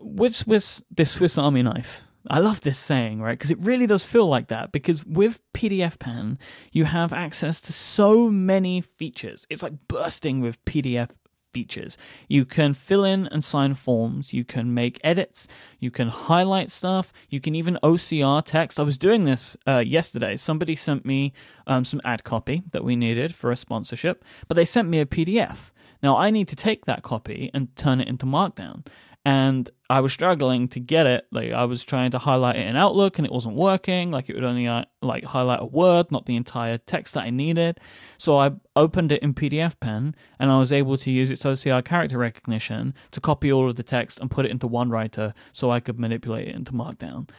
[0.00, 3.38] With Swiss, this Swiss Army knife, I love this saying, right?
[3.38, 4.72] Because it really does feel like that.
[4.72, 6.38] Because with PDF Pen,
[6.72, 9.46] you have access to so many features.
[9.50, 11.10] It's like bursting with PDF
[11.52, 11.96] features.
[12.28, 14.32] You can fill in and sign forms.
[14.32, 15.46] You can make edits.
[15.78, 17.12] You can highlight stuff.
[17.28, 18.80] You can even OCR text.
[18.80, 20.36] I was doing this uh, yesterday.
[20.36, 21.32] Somebody sent me
[21.66, 25.06] um, some ad copy that we needed for a sponsorship, but they sent me a
[25.06, 25.70] PDF.
[26.02, 28.84] Now I need to take that copy and turn it into Markdown
[29.24, 31.26] and I was struggling to get it.
[31.32, 34.10] Like I was trying to highlight it in Outlook, and it wasn't working.
[34.10, 37.30] Like it would only uh, like highlight a word, not the entire text that I
[37.30, 37.80] needed.
[38.18, 41.84] So I opened it in PDF Pen, and I was able to use its OCR
[41.84, 45.80] character recognition to copy all of the text and put it into OneWriter, so I
[45.80, 47.30] could manipulate it into Markdown.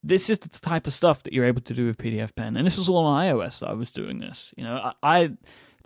[0.00, 2.64] This is the type of stuff that you're able to do with PDF Pen, and
[2.64, 4.54] this was all on iOS that I was doing this.
[4.56, 5.30] You know, I, I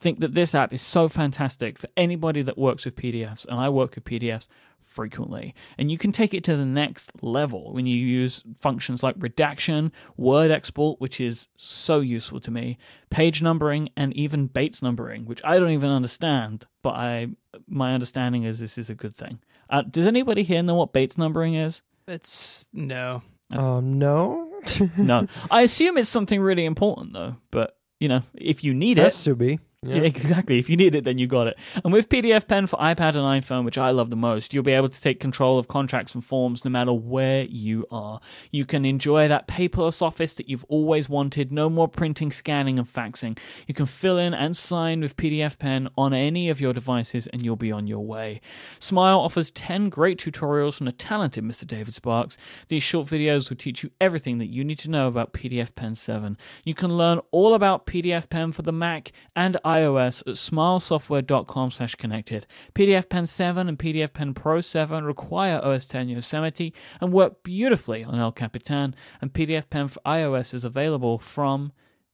[0.03, 3.69] think that this app is so fantastic for anybody that works with PDFs, and I
[3.69, 4.49] work with PDFs
[4.85, 5.55] frequently.
[5.79, 9.93] And you can take it to the next level when you use functions like redaction,
[10.17, 12.79] word export, which is so useful to me,
[13.11, 17.29] page numbering, and even Bates numbering, which I don't even understand, but I
[17.67, 19.41] my understanding is this is a good thing.
[19.71, 21.83] Uh, does anybody here know what Bates numbering is?
[22.07, 23.23] It's no.
[23.51, 24.49] Um, no.
[24.97, 25.27] No.
[25.51, 29.25] I assume it's something really important though, but you know, if you need it, Has
[29.25, 29.59] to be.
[29.85, 29.97] Yeah.
[29.97, 30.03] Yeah.
[30.03, 30.59] exactly.
[30.59, 31.59] If you need it, then you got it.
[31.85, 34.73] And with PDF Pen for iPad and iPhone, which I love the most, you'll be
[34.73, 38.21] able to take control of contracts and forms no matter where you are.
[38.53, 41.51] You can enjoy that paperless office that you've always wanted.
[41.51, 43.37] No more printing, scanning, and faxing.
[43.67, 47.45] You can fill in and sign with PDF Pen on any of your devices, and
[47.45, 48.41] you'll be on your way.
[48.79, 51.67] Smile offers 10 great tutorials from the talented Mr.
[51.67, 52.39] David Sparks.
[52.69, 55.97] These short videos will teach you everything that you need to know about PDF Pen
[55.97, 56.37] 7.
[56.65, 61.95] You can learn all about PDF Pen for the Mac and iOS at smilesoftware.com slash
[61.95, 62.47] connected.
[62.75, 68.05] PDF Pen 7 and PDF Pen Pro 7 require OS 10 Yosemite and work beautifully
[68.05, 71.73] on El Capitan, and PDF Pen for iOS is available from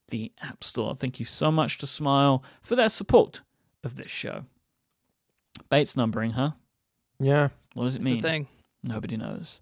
[0.09, 0.95] the App Store.
[0.95, 3.43] Thank you so much to Smile for their support
[3.85, 4.45] of this show.
[5.71, 6.53] Bates numbering, huh?
[7.21, 7.49] Yeah.
[7.75, 8.23] What does it It's a mean?
[8.23, 8.47] thing.
[8.83, 9.61] Nobody knows.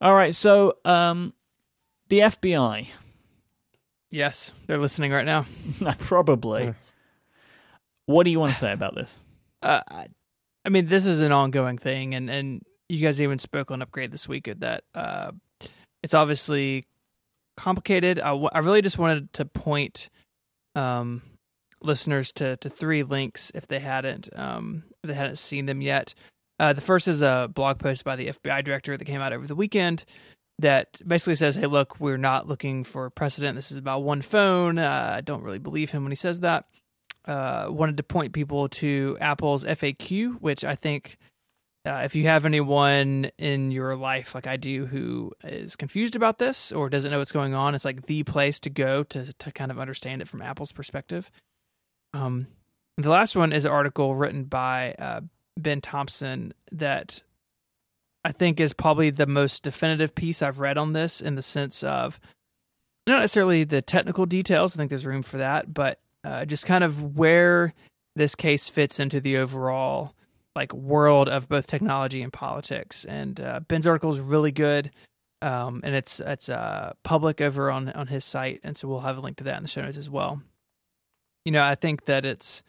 [0.00, 1.32] All right, so um,
[2.08, 2.86] the FBI,
[4.10, 5.46] Yes, they're listening right now.
[5.98, 6.64] probably.
[6.64, 6.94] Yes.
[8.06, 9.18] What do you want to say about this?
[9.62, 10.08] Uh, I-
[10.68, 14.28] mean, this is an ongoing thing, and and you guys even spoke on upgrade this
[14.28, 15.30] week that uh,
[16.02, 16.84] it's obviously
[17.56, 18.18] complicated.
[18.20, 20.08] I, w- I really just wanted to point
[20.74, 21.22] um,
[21.82, 26.14] listeners to to three links if they hadn't um, if they hadn't seen them yet.
[26.58, 29.46] Uh, the first is a blog post by the FBI director that came out over
[29.46, 30.04] the weekend
[30.58, 33.56] that basically says, "Hey, look, we're not looking for precedent.
[33.56, 34.78] This is about one phone.
[34.78, 36.66] Uh, I don't really believe him when he says that."
[37.26, 41.18] Uh, wanted to point people to Apple's FAQ, which I think
[41.86, 46.38] uh, if you have anyone in your life like I do who is confused about
[46.38, 49.52] this or doesn't know what's going on, it's like the place to go to to
[49.52, 51.30] kind of understand it from Apple's perspective.
[52.12, 52.48] Um,
[52.96, 55.20] the last one is an article written by uh,
[55.56, 57.22] Ben Thompson that
[58.26, 61.84] I think is probably the most definitive piece I've read on this in the sense
[61.84, 62.18] of
[63.06, 64.74] not necessarily the technical details.
[64.74, 67.72] I think there's room for that, but uh, just kind of where
[68.16, 70.12] this case fits into the overall
[70.56, 73.04] like world of both technology and politics.
[73.04, 74.90] And uh, Ben's article is really good,
[75.40, 79.18] um, and it's it's uh, public over on on his site, and so we'll have
[79.18, 80.42] a link to that in the show notes as well.
[81.44, 82.64] You know, I think that it's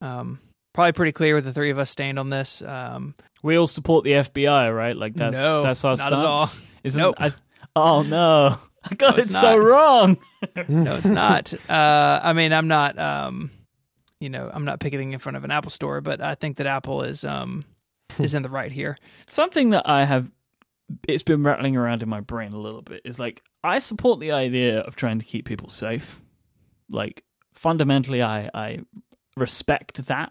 [0.00, 0.38] um,
[0.78, 2.62] probably pretty clear where the three of us stand on this.
[2.62, 4.96] Um, We all support the FBI, right?
[4.96, 6.14] Like that's No, that's our not at stance.
[6.14, 6.66] all.
[6.84, 7.16] Isn't Nope.
[7.18, 7.32] I,
[7.74, 10.18] oh no, I got No, it it's so wrong.
[10.68, 11.52] no, it's not.
[11.68, 12.96] Uh, I mean, I'm not.
[12.96, 13.50] Um,
[14.20, 16.68] you know, I'm not picketing in front of an Apple store, but I think that
[16.68, 17.64] Apple is um,
[18.20, 18.96] is in the right here.
[19.26, 20.30] Something that I have
[21.08, 24.30] it's been rattling around in my brain a little bit is like I support the
[24.30, 26.20] idea of trying to keep people safe.
[26.88, 28.78] Like fundamentally I I
[29.36, 30.30] respect that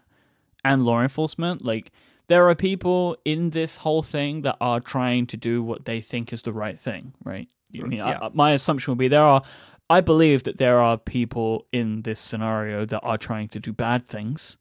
[0.64, 1.64] and law enforcement.
[1.64, 1.90] Like
[2.28, 6.32] there are people in this whole thing that are trying to do what they think
[6.32, 7.48] is the right thing, right?
[7.74, 8.18] I mean, Yeah.
[8.22, 9.42] I, my assumption would be there are
[9.90, 14.06] I believe that there are people in this scenario that are trying to do bad
[14.06, 14.58] things,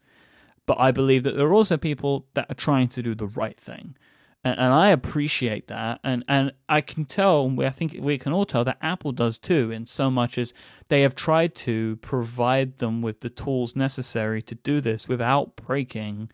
[0.65, 3.59] but I believe that there are also people that are trying to do the right
[3.59, 3.97] thing.
[4.43, 8.45] And, and I appreciate that, and, and I can tell, I think we can all
[8.45, 10.53] tell that Apple does too, in so much as
[10.89, 16.29] they have tried to provide them with the tools necessary to do this without breaking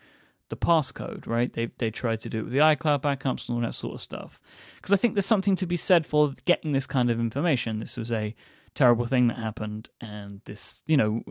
[0.49, 1.51] the passcode, right?
[1.51, 4.01] They they tried to do it with the iCloud backups and all that sort of
[4.01, 4.39] stuff.
[4.75, 7.79] Because I think there's something to be said for getting this kind of information.
[7.79, 8.35] This was a
[8.75, 11.23] terrible thing that happened, and this, you know,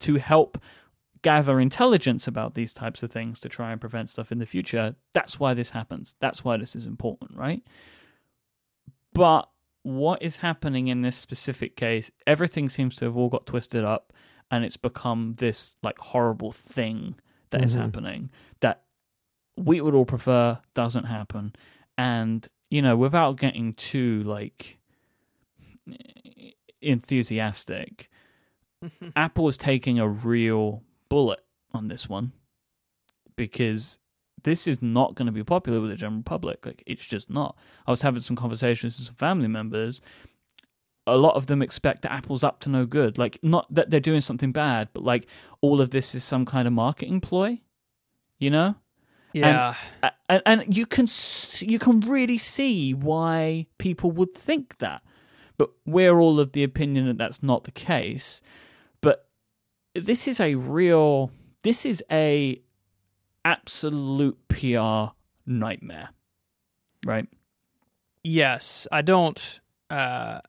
[0.00, 0.58] to help
[1.22, 4.96] gather intelligence about these types of things to try and prevent stuff in the future.
[5.12, 6.16] That's why this happens.
[6.20, 7.62] That's why this is important, right?
[9.14, 9.48] But
[9.82, 14.12] what is happening in this specific case, everything seems to have all got twisted up
[14.50, 17.16] and it's become this like horrible thing
[17.50, 17.66] that mm-hmm.
[17.66, 18.30] is happening
[18.60, 18.82] that
[19.56, 21.54] we would all prefer doesn't happen.
[21.96, 24.78] And, you know, without getting too like
[26.80, 28.10] enthusiastic,
[29.16, 30.82] Apple is taking a real
[31.12, 31.40] bullet
[31.74, 32.32] on this one
[33.36, 33.98] because
[34.44, 36.64] this is not going to be popular with the general public.
[36.64, 37.54] Like, it's just not.
[37.86, 40.00] I was having some conversations with some family members.
[41.06, 43.18] A lot of them expect that Apple's up to no good.
[43.18, 45.26] Like, not that they're doing something bad, but like
[45.60, 47.60] all of this is some kind of marketing ploy.
[48.38, 48.76] You know?
[49.34, 49.74] Yeah.
[50.02, 51.06] And, and, and you can
[51.58, 55.02] you can really see why people would think that.
[55.58, 58.40] But we're all of the opinion that that's not the case.
[59.94, 61.30] This is a real.
[61.62, 62.60] This is a
[63.44, 65.12] absolute PR
[65.46, 66.10] nightmare,
[67.04, 67.26] right?
[68.24, 69.60] Yes, I don't.
[69.90, 70.40] Uh,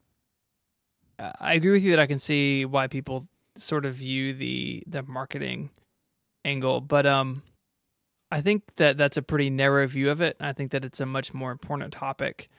[1.19, 5.03] I agree with you that I can see why people sort of view the the
[5.03, 5.69] marketing
[6.45, 7.43] angle, but um,
[8.31, 10.37] I think that that's a pretty narrow view of it.
[10.39, 12.49] I think that it's a much more important topic,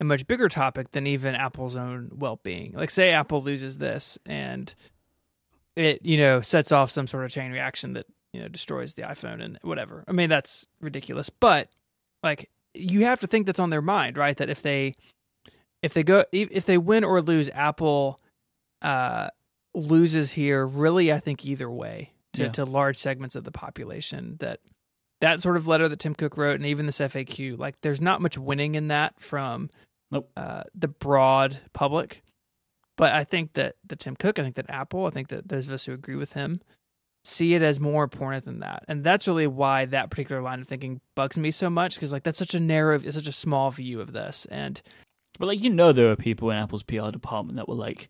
[0.00, 2.72] a much bigger topic than even Apple's own well being.
[2.72, 4.72] Like, say Apple loses this and
[5.76, 9.02] it, you know, sets off some sort of chain reaction that you know destroys the
[9.02, 11.68] iphone and whatever i mean that's ridiculous but
[12.24, 14.94] like you have to think that's on their mind right that if they
[15.82, 18.20] if they go if they win or lose apple
[18.82, 19.28] uh
[19.72, 22.48] loses here really i think either way to, yeah.
[22.48, 24.58] to large segments of the population that
[25.20, 28.20] that sort of letter that tim cook wrote and even this faq like there's not
[28.20, 29.70] much winning in that from
[30.10, 30.28] nope.
[30.36, 32.24] uh, the broad public
[32.96, 35.68] but i think that the tim cook i think that apple i think that those
[35.68, 36.60] of us who agree with him
[37.24, 38.84] see it as more important than that.
[38.86, 42.22] And that's really why that particular line of thinking bugs me so much because like
[42.22, 44.46] that's such a narrow, it's such a small view of this.
[44.50, 44.80] And
[45.38, 48.08] but like you know, there are people in Apple's PR department that were like.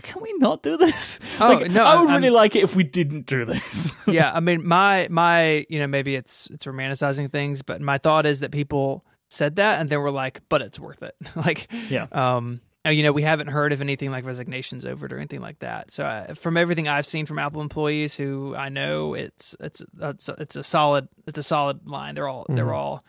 [0.00, 1.20] Can we not do this?
[1.38, 1.84] Oh like, no!
[1.84, 3.94] I would I'm, really like it if we didn't do this.
[4.06, 8.24] yeah, I mean, my my, you know, maybe it's it's romanticizing things, but my thought
[8.24, 12.06] is that people said that and they were like, "But it's worth it." like, yeah,
[12.10, 15.60] um, you know, we haven't heard of anything like resignations over it or anything like
[15.60, 15.92] that.
[15.92, 20.28] So, uh, from everything I've seen from Apple employees who I know, it's it's it's,
[20.28, 22.16] it's a solid it's a solid line.
[22.16, 22.56] They're all mm-hmm.
[22.56, 23.04] they're all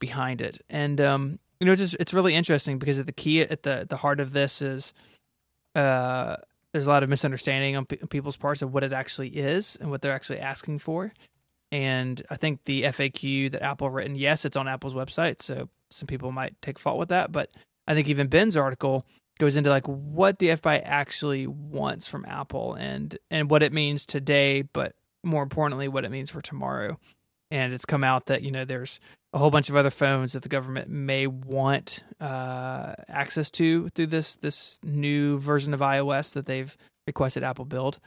[0.00, 3.42] behind it, and um, you know, it's just, it's really interesting because at the key
[3.42, 4.92] at the the heart of this is,
[5.76, 6.36] uh,
[6.72, 9.90] there's a lot of misunderstanding on, on people's parts of what it actually is and
[9.90, 11.12] what they're actually asking for.
[11.70, 16.06] And I think the FAQ that Apple written, yes, it's on Apple's website, so some
[16.06, 17.50] people might take fault with that, but
[17.86, 19.04] I think even Ben's article
[19.38, 24.06] goes into like what the FBI actually wants from Apple and and what it means
[24.06, 26.98] today, but more importantly, what it means for tomorrow.
[27.50, 29.00] And it's come out that you know there's
[29.32, 34.06] a whole bunch of other phones that the government may want uh, access to through
[34.06, 37.98] this this new version of iOS that they've requested Apple build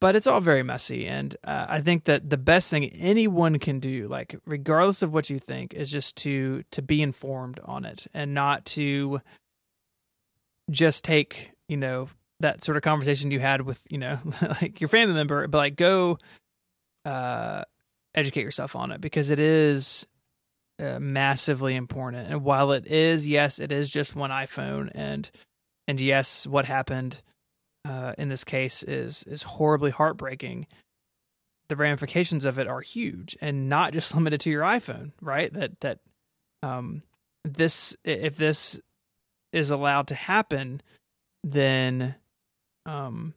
[0.00, 3.78] but it's all very messy and uh, i think that the best thing anyone can
[3.78, 8.06] do like regardless of what you think is just to to be informed on it
[8.14, 9.20] and not to
[10.70, 12.08] just take you know
[12.40, 14.18] that sort of conversation you had with you know
[14.62, 16.18] like your family member but like go
[17.04, 17.62] uh
[18.14, 20.06] educate yourself on it because it is
[20.80, 22.28] uh, massively important.
[22.30, 25.30] And while it is yes it is just one iphone and
[25.86, 27.22] and yes what happened
[27.88, 30.66] uh, in this case is is horribly heartbreaking.
[31.68, 35.12] The ramifications of it are huge, and not just limited to your iPhone.
[35.20, 35.52] Right?
[35.52, 36.00] That that
[36.62, 37.02] um,
[37.44, 38.80] this if this
[39.52, 40.82] is allowed to happen,
[41.42, 42.14] then
[42.84, 43.32] um,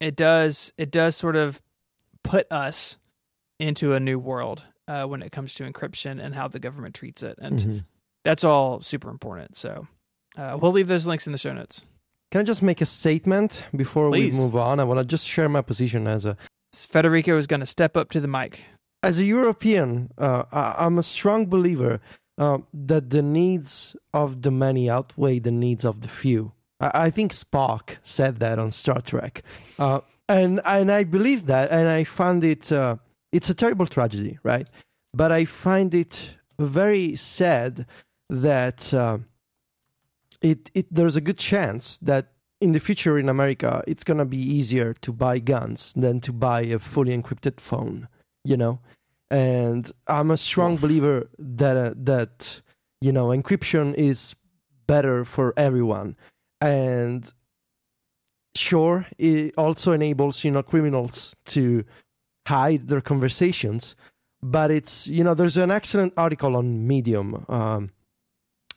[0.00, 1.60] it does it does sort of
[2.24, 2.96] put us
[3.58, 7.22] into a new world uh, when it comes to encryption and how the government treats
[7.22, 7.78] it, and mm-hmm.
[8.24, 9.54] that's all super important.
[9.54, 9.86] So
[10.36, 11.84] uh, we'll leave those links in the show notes.
[12.32, 14.34] Can I just make a statement before Please.
[14.34, 14.80] we move on?
[14.80, 16.38] I want to just share my position as a.
[16.74, 18.64] Federico is going to step up to the mic.
[19.02, 22.00] As a European, uh, I'm a strong believer
[22.38, 26.52] uh, that the needs of the many outweigh the needs of the few.
[26.80, 29.42] I, I think Spock said that on Star Trek,
[29.78, 32.96] uh, and and I believe that, and I find it uh,
[33.30, 34.68] it's a terrible tragedy, right?
[35.12, 37.84] But I find it very sad
[38.30, 39.18] that uh,
[40.42, 44.38] it, it there's a good chance that in the future in America it's gonna be
[44.38, 48.08] easier to buy guns than to buy a fully encrypted phone.
[48.44, 48.80] You know,
[49.30, 52.60] and I'm a strong believer that uh, that
[53.00, 54.34] you know encryption is
[54.86, 56.16] better for everyone,
[56.60, 57.32] and
[58.54, 61.84] sure, it also enables you know criminals to
[62.46, 63.94] hide their conversations,
[64.42, 67.44] but it's you know there's an excellent article on Medium.
[67.48, 67.90] Um,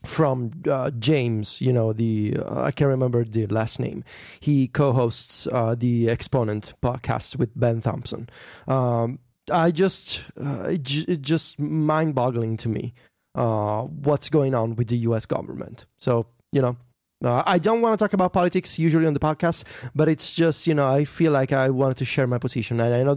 [0.06, 4.04] from uh, James, you know the uh, I can't remember the last name.
[4.40, 8.30] He co-hosts uh, the Exponent podcast with Ben Thompson.
[8.68, 9.20] Um,
[9.52, 12.94] I just uh, it, j- it just mind-boggling to me
[13.36, 15.26] uh, what's going on with the U.S.
[15.26, 15.86] government.
[16.00, 16.78] So you know.
[17.24, 19.64] Uh, I don't want to talk about politics usually on the podcast,
[19.96, 22.94] but it's just you know I feel like I wanted to share my position, and
[22.94, 23.16] I know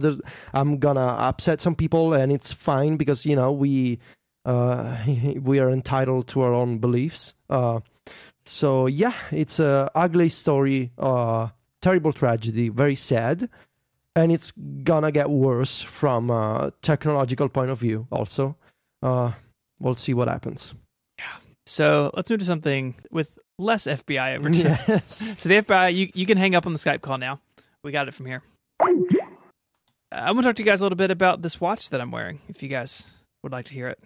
[0.53, 3.99] I'm gonna upset some people, and it's fine because you know we
[5.41, 7.35] we are entitled to our own beliefs.
[7.49, 7.79] Uh,
[8.45, 11.49] so yeah, it's a ugly story, uh,
[11.81, 13.49] terrible tragedy, very sad,
[14.15, 18.07] and it's gonna get worse from a technological point of view.
[18.11, 18.55] Also,
[19.03, 19.33] uh,
[19.79, 20.73] we'll see what happens.
[21.65, 24.57] So let's move to something with less FBI overtones.
[24.87, 25.39] Yes.
[25.39, 27.39] So the FBI, you, you can hang up on the Skype call now.
[27.83, 28.41] We got it from here.
[28.81, 28.85] Uh,
[30.11, 32.39] I'm gonna talk to you guys a little bit about this watch that I'm wearing.
[32.47, 33.13] If you guys
[33.43, 33.99] would like to hear it.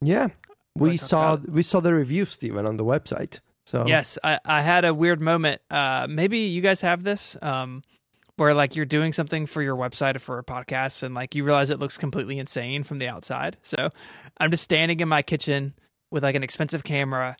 [0.00, 0.28] Yeah,
[0.74, 3.40] we saw we saw the review, Stephen, on the website.
[3.66, 5.60] So Yes, I, I had a weird moment.
[5.70, 7.82] Uh, maybe you guys have this, um,
[8.36, 11.44] where like you're doing something for your website or for a podcast, and like you
[11.44, 13.58] realize it looks completely insane from the outside.
[13.62, 13.90] So
[14.38, 15.74] I'm just standing in my kitchen
[16.10, 17.36] with like an expensive camera.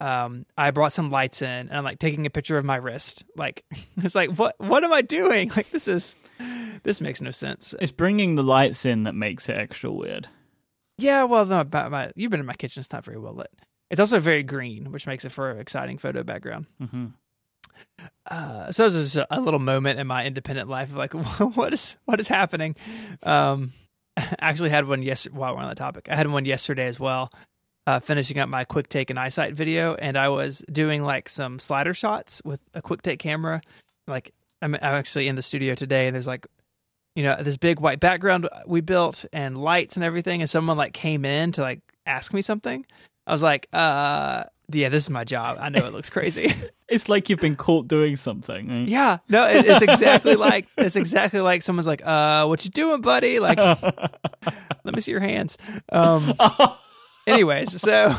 [0.00, 3.24] Um, I brought some lights in, and I'm like taking a picture of my wrist.
[3.36, 3.64] Like
[3.96, 5.50] it's like what what am I doing?
[5.56, 6.16] Like this is
[6.82, 7.74] this makes no sense.
[7.80, 10.28] It's bringing the lights in that makes it extra weird.
[10.98, 12.80] Yeah, well, no, my, my, you've been in my kitchen.
[12.80, 13.50] It's not very well lit.
[13.90, 16.66] It's also very green, which makes it for an exciting photo background.
[16.78, 17.06] hmm
[18.30, 21.12] uh, so this is a little moment in my independent life of like
[21.56, 22.74] what is what is happening
[23.22, 23.72] um
[24.16, 27.00] I actually had one yes while we're on the topic i had one yesterday as
[27.00, 27.32] well
[27.86, 31.94] uh finishing up my QuickTake and iSight video and i was doing like some slider
[31.94, 33.60] shots with a QuickTake camera
[34.06, 34.32] like
[34.62, 36.46] I'm, I'm actually in the studio today and there's like
[37.14, 40.92] you know this big white background we built and lights and everything and someone like
[40.92, 42.84] came in to like ask me something
[43.26, 46.50] i was like uh yeah this is my job i know it looks crazy
[46.86, 48.68] It's like you've been caught doing something.
[48.68, 48.88] right?
[48.88, 53.00] Yeah, no, it, it's exactly like it's exactly like someone's like, "Uh, what you doing,
[53.00, 53.58] buddy?" Like,
[54.84, 55.56] let me see your hands.
[55.90, 56.34] Um,
[57.26, 58.14] anyways, so,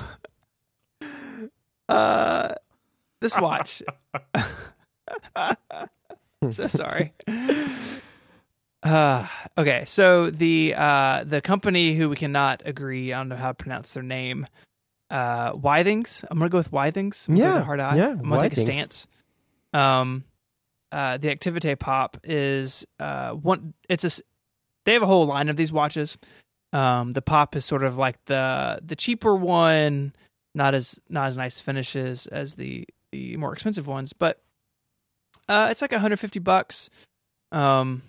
[1.87, 2.55] uh,
[3.21, 3.83] this watch.
[6.49, 7.13] so sorry.
[8.85, 9.27] Uh,
[9.57, 13.53] okay, so the uh the company who we cannot agree, I don't know how to
[13.55, 14.47] pronounce their name.
[15.09, 16.23] Uh, Withings.
[16.29, 17.27] I'm gonna go with Withings.
[17.27, 17.95] I'm gonna go with Yeah, hard eye.
[17.97, 19.07] yeah, I'm gonna take a stance.
[19.73, 20.23] Um,
[20.91, 23.73] uh, the Activité Pop is uh one.
[23.89, 24.21] It's a.
[24.85, 26.17] They have a whole line of these watches.
[26.71, 30.13] Um, the Pop is sort of like the the cheaper one,
[30.53, 34.41] not as not as nice finishes as the the more expensive ones, but
[35.47, 36.89] uh, it's like 150 bucks.
[37.51, 38.01] Um,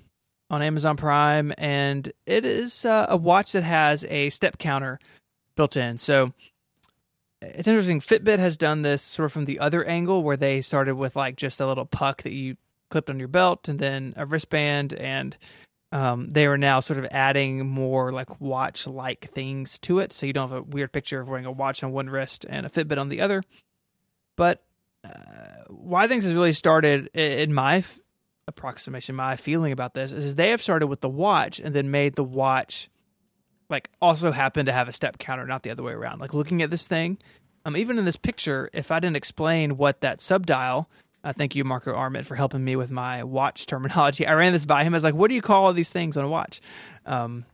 [0.49, 4.99] on Amazon Prime, and it is uh, a watch that has a step counter
[5.57, 5.99] built in.
[5.99, 6.33] So
[7.43, 8.01] it's interesting.
[8.01, 11.37] Fitbit has done this sort of from the other angle, where they started with like
[11.37, 12.57] just a little puck that you
[12.91, 15.37] clipped on your belt, and then a wristband, and
[15.93, 20.33] um, they are now sort of adding more like watch-like things to it, so you
[20.33, 22.99] don't have a weird picture of wearing a watch on one wrist and a Fitbit
[22.99, 23.43] on the other.
[24.37, 24.63] But
[25.05, 27.83] uh, Withings has really started in my
[28.49, 32.15] approximation, my feeling about this is they have started with the watch and then made
[32.15, 32.89] the watch
[33.69, 36.21] like also happen to have a step counter, not the other way around.
[36.21, 37.19] Like looking at this thing,
[37.65, 40.89] um, even in this picture, if I didn't explain what that subdial,
[41.25, 44.27] uh, thank you, Marco Arment, for helping me with my watch terminology.
[44.27, 44.95] I ran this by him.
[44.95, 46.61] I was like, "What do you call all these things on a watch?"
[47.05, 47.45] Um,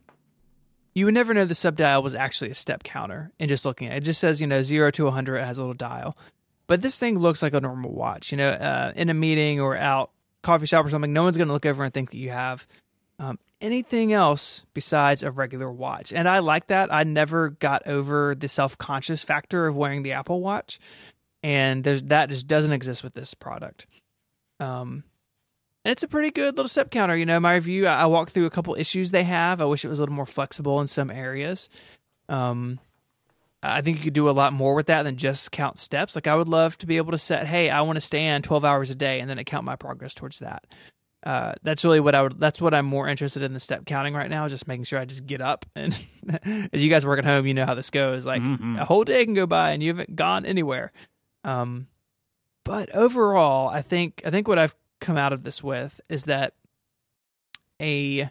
[0.93, 3.31] you would never know the subdial was actually a step counter.
[3.39, 5.37] And just looking at it, it just says you know zero to 100.
[5.37, 6.15] It has a little dial,
[6.67, 8.31] but this thing looks like a normal watch.
[8.31, 10.11] You know, uh, in a meeting or out
[10.43, 12.67] coffee shop or something, no one's going to look over and think that you have
[13.19, 16.13] um, anything else besides a regular watch.
[16.13, 16.93] And I like that.
[16.93, 20.79] I never got over the self conscious factor of wearing the Apple Watch,
[21.41, 23.87] and that just doesn't exist with this product.
[24.59, 25.03] Um,
[25.85, 27.15] and it's a pretty good little step counter.
[27.15, 29.61] You know, my review, I, I walked through a couple issues they have.
[29.61, 31.69] I wish it was a little more flexible in some areas.
[32.29, 32.79] Um,
[33.63, 36.15] I think you could do a lot more with that than just count steps.
[36.15, 38.65] Like I would love to be able to set, hey, I want to stand 12
[38.65, 40.65] hours a day and then it count my progress towards that.
[41.25, 44.13] Uh, that's really what I would, that's what I'm more interested in the step counting
[44.13, 45.65] right now, just making sure I just get up.
[45.75, 45.93] And
[46.73, 48.25] as you guys work at home, you know how this goes.
[48.25, 48.77] Like Mhm.
[48.77, 50.91] a whole day can go by and you haven't gone anywhere.
[51.45, 51.87] Um,
[52.65, 56.53] but overall, I think, I think what I've come out of this with is that
[57.81, 58.29] a,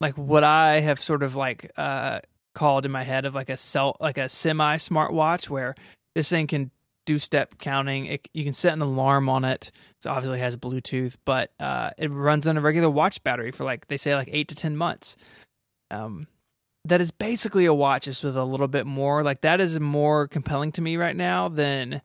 [0.00, 2.20] like what I have sort of like, uh,
[2.56, 5.76] called in my head of like a cell like a semi smartwatch where
[6.14, 6.70] this thing can
[7.04, 8.06] do step counting.
[8.06, 9.70] It, you can set an alarm on it.
[10.04, 13.86] It obviously has Bluetooth, but uh, it runs on a regular watch battery for like
[13.86, 15.16] they say like eight to ten months.
[15.90, 16.26] Um,
[16.86, 19.22] that is basically a watch just with a little bit more.
[19.22, 22.00] Like that is more compelling to me right now than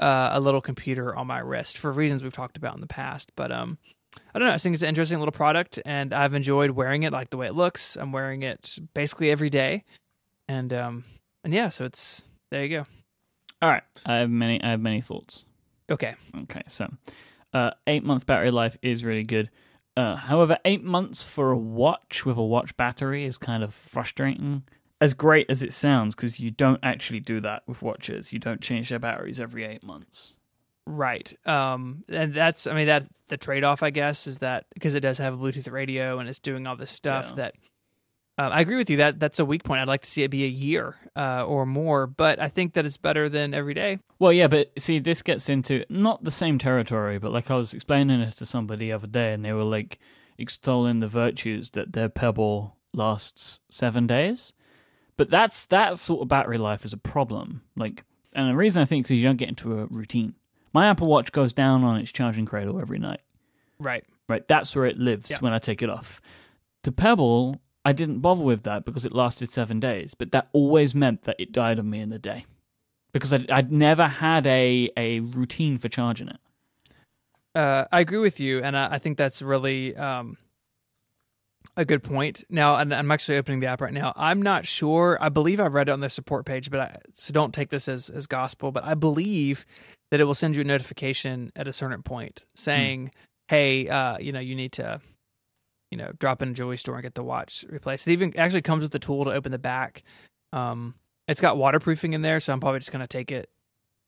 [0.00, 3.32] uh, a little computer on my wrist for reasons we've talked about in the past.
[3.36, 3.78] But um,
[4.34, 4.54] I don't know.
[4.54, 7.12] I think it's an interesting little product, and I've enjoyed wearing it.
[7.12, 7.96] Like the way it looks.
[7.96, 9.84] I'm wearing it basically every day,
[10.48, 11.04] and um,
[11.44, 11.68] and yeah.
[11.68, 12.64] So it's there.
[12.64, 12.84] You go.
[13.60, 14.62] All right, I have many.
[14.62, 15.44] I have many thoughts.
[15.90, 16.14] Okay.
[16.42, 16.88] Okay, so
[17.52, 19.50] uh, eight month battery life is really good.
[19.96, 24.62] Uh, however, eight months for a watch with a watch battery is kind of frustrating.
[25.00, 28.32] As great as it sounds, because you don't actually do that with watches.
[28.32, 30.36] You don't change their batteries every eight months.
[30.86, 31.32] Right.
[31.46, 35.00] Um, and that's, I mean, that the trade off, I guess, is that because it
[35.00, 37.34] does have a Bluetooth radio and it's doing all this stuff Yeah.
[37.36, 37.54] that
[38.38, 39.80] um, I agree with you that that's a weak point.
[39.82, 42.86] I'd like to see it be a year uh, or more, but I think that
[42.86, 43.98] it's better than every day.
[44.18, 47.74] Well, yeah, but see, this gets into not the same territory, but like I was
[47.74, 49.98] explaining it to somebody the other day, and they were like
[50.38, 54.54] extolling the virtues that their Pebble lasts seven days.
[55.18, 57.60] But that's that sort of battery life is a problem.
[57.76, 58.02] Like,
[58.32, 60.34] and the reason I think is you don't get into a routine.
[60.72, 63.20] My Apple Watch goes down on its charging cradle every night.
[63.78, 64.04] Right.
[64.28, 65.38] Right, that's where it lives Yeah.
[65.40, 66.20] when I take it off.
[66.84, 70.94] The Pebble, I didn't bother with that because it lasted seven days, but that always
[70.94, 72.46] meant that it died on me in the day
[73.12, 76.38] because I'd, I'd never had a, a routine for charging it.
[77.54, 80.38] Uh, I agree with you, and I, I think that's really um,
[81.76, 82.44] a good point.
[82.48, 84.12] Now, and I'm actually opening the app right now.
[84.16, 85.18] I'm not sure.
[85.20, 87.88] I believe I read it on the support page, but I, so don't take this
[87.88, 88.72] as as gospel.
[88.72, 89.66] But I believe
[90.10, 93.12] that it will send you a notification at a certain point saying,
[93.48, 95.00] "Hey, uh, you know, you need to."
[95.90, 98.08] You know, drop in a jewelry store and get the watch replaced.
[98.08, 100.04] It even actually comes with the tool to open the back.
[100.50, 100.94] Um,
[101.28, 103.50] it's got waterproofing in there, so I'm probably just gonna take it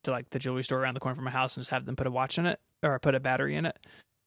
[0.04, 1.94] to like the jewelry store around the corner from my house and just have them
[1.94, 3.78] put a watch in it or put a battery in it.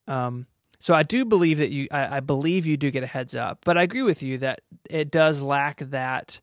[0.07, 0.45] Um,
[0.79, 3.59] so I do believe that you, I, I believe you do get a heads up,
[3.65, 6.39] but I agree with you that it does lack that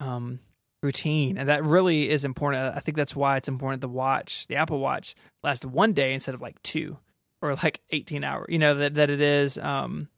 [0.00, 0.40] um,
[0.82, 2.76] routine, and that really is important.
[2.76, 6.34] I think that's why it's important the watch, the Apple Watch, last one day instead
[6.34, 6.98] of like two
[7.40, 8.46] or like eighteen hours.
[8.48, 10.08] You know that that it is, um,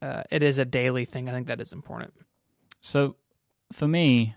[0.00, 1.28] uh, it is a daily thing.
[1.28, 2.14] I think that is important.
[2.80, 3.16] So
[3.72, 4.34] for me,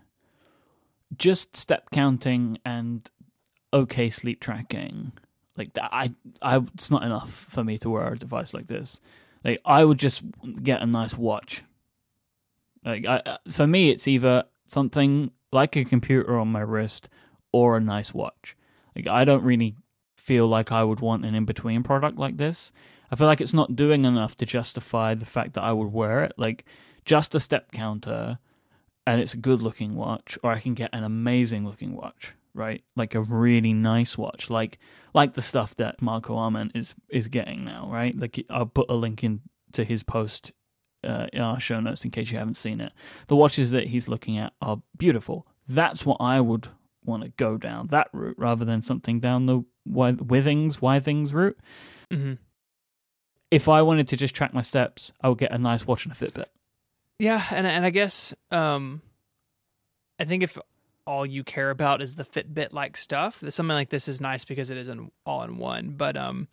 [1.18, 3.10] just step counting and
[3.74, 5.14] okay sleep tracking,
[5.58, 9.00] like I, I, it's not enough for me to wear a device like this.
[9.44, 10.24] Like I would just
[10.62, 11.64] get a nice watch.
[12.86, 17.10] Like I, uh, for me, it's either something like a computer on my wrist
[17.52, 18.56] or a nice watch.
[18.96, 19.76] Like I don't really
[20.18, 22.72] feel like I would want an in between product like this.
[23.12, 26.24] I feel like it's not doing enough to justify the fact that I would wear
[26.24, 26.34] it.
[26.38, 26.66] Like
[27.06, 28.40] just a step counter
[29.06, 32.84] and it's a good looking watch, or I can get an amazing looking watch, right?
[32.96, 34.80] Like a really nice watch, like
[35.14, 38.18] like the stuff that Marco Arment is is getting now, right?
[38.18, 39.42] Like I'll put a link in
[39.74, 40.52] to his post
[41.04, 42.94] uh, in our show notes in case you haven't seen it.
[43.28, 45.48] The watches that he's looking at are beautiful.
[45.68, 46.70] That's what I would
[47.04, 51.58] want to go down that route rather than something down the withings, withings route.
[52.12, 52.34] Mm-hmm.
[53.52, 56.14] If I wanted to just track my steps, I would get a nice watch and
[56.14, 56.46] a Fitbit.
[57.20, 59.02] Yeah, and and I guess um
[60.20, 60.58] I think if
[61.06, 64.72] all you care about is the Fitbit like stuff, something like this is nice because
[64.72, 65.92] it isn't all in one.
[65.92, 66.48] But um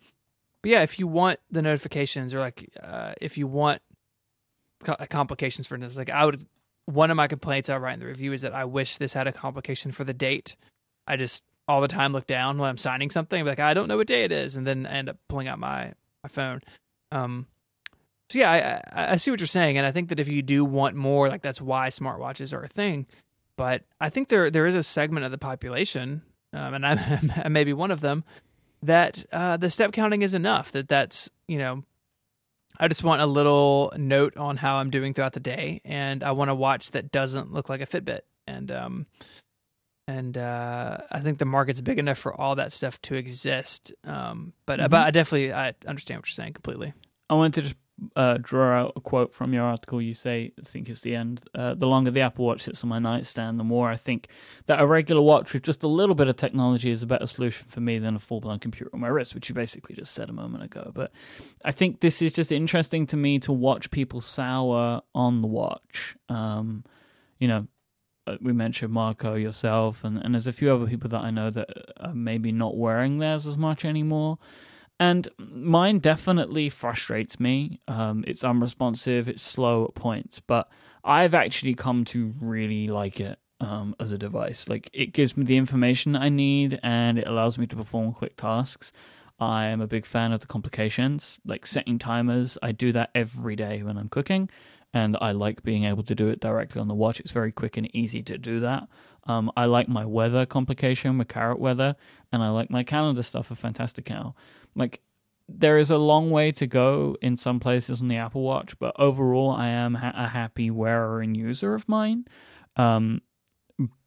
[0.61, 3.81] but yeah, if you want the notifications or like uh if you want
[4.83, 6.45] co- complications for instance, like I would
[6.85, 9.27] one of my complaints I write in the review is that I wish this had
[9.27, 10.55] a complication for the date.
[11.07, 13.97] I just all the time look down when I'm signing something, like I don't know
[13.97, 15.93] what day it is, and then I end up pulling out my
[16.23, 16.61] my phone.
[17.11, 17.47] Um,
[18.29, 18.51] so yeah,
[18.93, 20.95] I, I I see what you're saying, and I think that if you do want
[20.95, 23.07] more, like that's why smartwatches are a thing.
[23.61, 27.47] But I think there there is a segment of the population, um, and I'm, I
[27.49, 28.23] may be one of them,
[28.81, 30.71] that uh, the step counting is enough.
[30.71, 31.83] That that's you know,
[32.79, 36.31] I just want a little note on how I'm doing throughout the day, and I
[36.31, 39.05] want a watch that doesn't look like a Fitbit, and um,
[40.07, 43.93] and uh, I think the market's big enough for all that stuff to exist.
[44.03, 44.89] Um, but Mhm.
[44.89, 46.93] but I definitely I understand what you're saying completely.
[47.29, 47.75] I wanted to just
[48.15, 50.01] uh, draw out a quote from your article.
[50.01, 51.43] You say, I think it's the end.
[51.53, 54.27] Uh, the longer the Apple Watch sits on my nightstand, the more I think
[54.65, 57.67] that a regular watch with just a little bit of technology is a better solution
[57.69, 60.29] for me than a full blown computer on my wrist, which you basically just said
[60.29, 60.91] a moment ago.
[60.93, 61.11] But
[61.63, 66.15] I think this is just interesting to me to watch people sour on the watch.
[66.29, 66.83] Um,
[67.39, 67.67] you know,
[68.27, 71.49] uh, we mentioned Marco, yourself, and, and there's a few other people that I know
[71.49, 74.37] that are maybe not wearing theirs as much anymore.
[75.01, 77.81] And mine definitely frustrates me.
[77.87, 80.69] Um, it's unresponsive, it's slow at points, but
[81.03, 83.37] I've actually come to really like it.
[83.61, 84.67] um, as a device.
[84.67, 88.35] Like it gives me the information I need and it allows me to perform quick
[88.35, 88.91] tasks.
[89.39, 92.57] I am a big fan of the complications, like setting timers.
[92.61, 94.49] I do that every day when I'm cooking,
[94.93, 97.19] and I like being able to do it directly on the watch.
[97.19, 98.87] It's very quick and easy to do that.
[99.25, 101.95] Um, I like my weather complication with Carrot Weather,
[102.31, 104.35] and I like my calendar stuff for Fantastical.
[104.75, 105.01] Like
[105.47, 108.95] there is a long way to go in some places on the Apple Watch, but
[108.99, 112.25] overall, I am ha- a happy wearer and user of mine.
[112.75, 113.21] Um,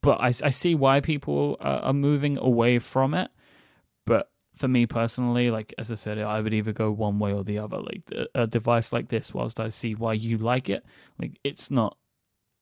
[0.00, 3.30] but I, I see why people are, are moving away from it.
[4.06, 7.44] But for me personally, like as I said, I would either go one way or
[7.44, 7.78] the other.
[7.78, 8.02] Like
[8.34, 10.84] a device like this, whilst I see why you like it,
[11.18, 11.96] like it's not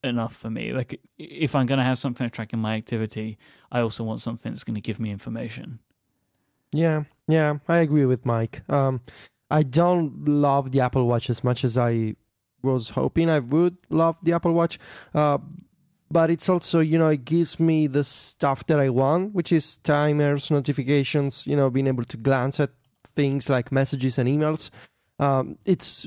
[0.03, 0.73] enough for me.
[0.73, 3.39] Like if I'm gonna have something tracking my activity,
[3.71, 5.81] I also want something that's gonna give me information.
[6.73, 8.63] Yeah, yeah, I agree with Mike.
[8.69, 9.01] Um,
[9.51, 12.15] I don't love the Apple Watch as much as I
[12.63, 14.79] was hoping I would love the Apple Watch.
[15.15, 15.39] Uh,
[16.11, 19.79] but it's also you know it gives me the stuff that I want, which is
[19.79, 22.71] timers, notifications, you know, being able to glance at
[23.05, 24.71] things like messages and emails.
[25.19, 26.07] Um, it's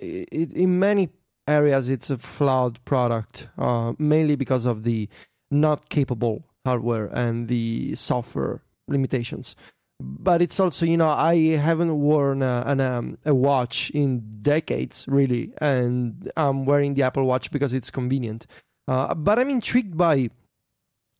[0.00, 1.10] it, in many
[1.46, 5.08] areas it's a flawed product, uh, mainly because of the
[5.50, 9.54] not capable hardware and the software limitations.
[9.98, 15.06] But it's also, you know, I haven't worn a, an, um, a watch in decades,
[15.08, 18.46] really, and I'm wearing the Apple Watch because it's convenient.
[18.86, 20.28] Uh, but I'm intrigued by,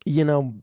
[0.05, 0.55] you know,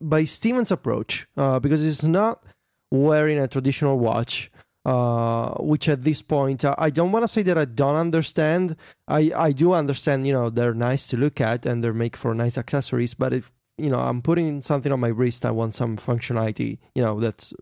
[0.00, 2.42] by Stephen's approach uh, because it's not
[2.90, 4.50] wearing a traditional watch.
[4.84, 8.74] Uh, which at this point uh, I don't want to say that I don't understand.
[9.06, 10.26] I I do understand.
[10.26, 13.14] You know, they're nice to look at and they're make for nice accessories.
[13.14, 13.52] But if
[13.82, 16.78] you know I'm putting something on my wrist, I want some functionality.
[16.94, 17.52] You know, that's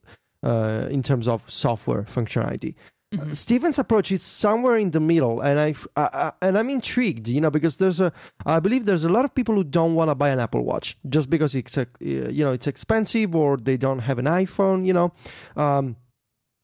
[0.42, 2.74] uh, in terms of software functionality.
[3.12, 3.32] Mm-hmm.
[3.32, 7.50] Stephen's approach is somewhere in the middle, and I uh, and I'm intrigued, you know,
[7.50, 8.12] because there's a
[8.46, 10.96] I believe there's a lot of people who don't want to buy an Apple Watch
[11.08, 14.92] just because it's a, you know it's expensive or they don't have an iPhone, you
[14.92, 15.12] know.
[15.56, 15.96] Um,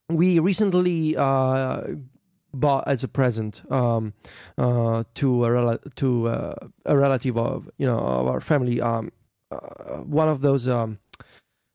[0.09, 1.83] we recently uh,
[2.53, 4.13] bought as a present um,
[4.57, 6.55] uh, to a rel- to uh,
[6.85, 9.11] a relative of you know of our family um,
[9.51, 10.99] uh, one of those um,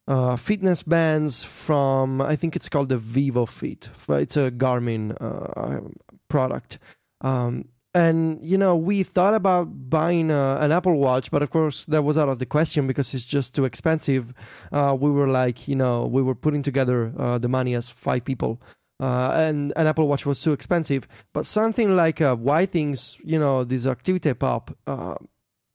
[0.09, 3.89] uh, fitness bands from I think it's called the Vivofit.
[4.21, 5.89] It's a Garmin uh,
[6.29, 6.79] product.
[7.21, 11.85] Um, and you know we thought about buying uh, an Apple Watch, but of course
[11.87, 14.33] that was out of the question because it's just too expensive.
[14.73, 18.25] Uh, we were like, you know, we were putting together uh, the money as five
[18.25, 18.61] people.
[19.01, 23.65] Uh, and an Apple Watch was too expensive, but something like a things you know,
[23.65, 24.71] this Activité Pop,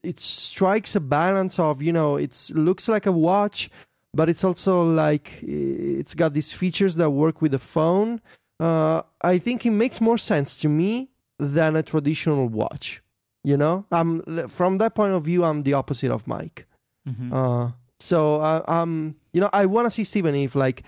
[0.03, 3.69] it strikes a balance of, you know, it looks like a watch,
[4.13, 8.21] but it's also like it's got these features that work with the phone.
[8.59, 13.01] Uh, I think it makes more sense to me than a traditional watch.
[13.43, 16.65] You know, I'm from that point of view, I'm the opposite of Mike.
[17.07, 17.33] Mm-hmm.
[17.33, 20.83] Uh, so I, am you know, I want to see Stephen if like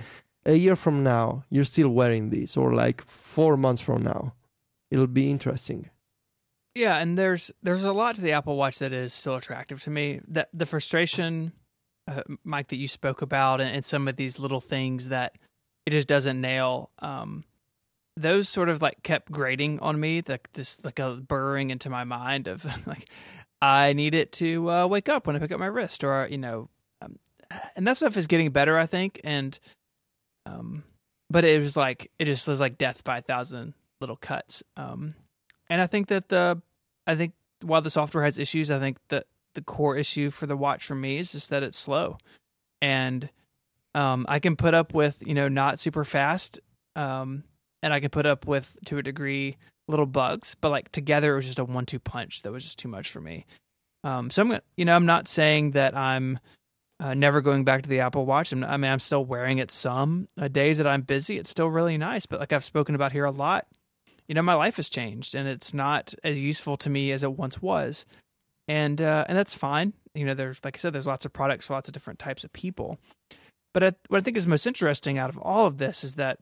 [0.45, 4.33] a year from now you're still wearing this, or like four months from now,
[4.91, 5.89] it'll be interesting.
[6.79, 9.89] Yeah, and there's there's a lot to the Apple Watch that is still attractive to
[9.89, 10.21] me.
[10.29, 11.51] That the frustration
[12.07, 15.35] uh, Mike, that you spoke about, and, and, some of these little things that
[15.85, 16.89] it just doesn't nail.
[16.99, 17.43] Um,
[18.15, 22.05] those sort of like kept grating on me, like this, like a burrowing into my
[22.05, 23.09] mind of like,
[23.61, 26.37] I need it to uh, wake up when I pick up my wrist, or you
[26.37, 26.69] know,
[27.01, 27.19] um,
[27.75, 29.19] and that stuff is getting better, I think.
[29.25, 29.59] And,
[30.45, 30.85] um,
[31.29, 34.63] but it was like it just was like death by a thousand little cuts.
[34.77, 35.15] Um,
[35.69, 36.61] and I think that the,
[37.09, 37.33] I think
[37.63, 40.93] while the software has issues, I think that the core issue for the watch for
[40.93, 42.17] me is just that it's slow,
[42.81, 43.27] and
[43.95, 46.59] um, I can put up with you know not super fast,
[46.95, 47.43] um,
[47.81, 49.57] and I can put up with to a degree
[49.87, 52.87] little bugs, but like together it was just a one-two punch that was just too
[52.87, 53.47] much for me.
[54.03, 56.37] Um, so I'm gonna, you know I'm not saying that I'm
[56.99, 58.51] uh, never going back to the Apple Watch.
[58.51, 61.39] I'm, i mean I'm still wearing it some uh, days that I'm busy.
[61.39, 63.65] It's still really nice, but like I've spoken about here a lot,
[64.29, 67.33] you know my life has changed and it's not as useful to me as it
[67.33, 68.05] once was
[68.69, 69.93] and uh, and that's fine.
[70.13, 72.43] You know, there's like I said, there's lots of products for lots of different types
[72.43, 72.99] of people.
[73.73, 76.37] But I, what I think is most interesting out of all of this is that,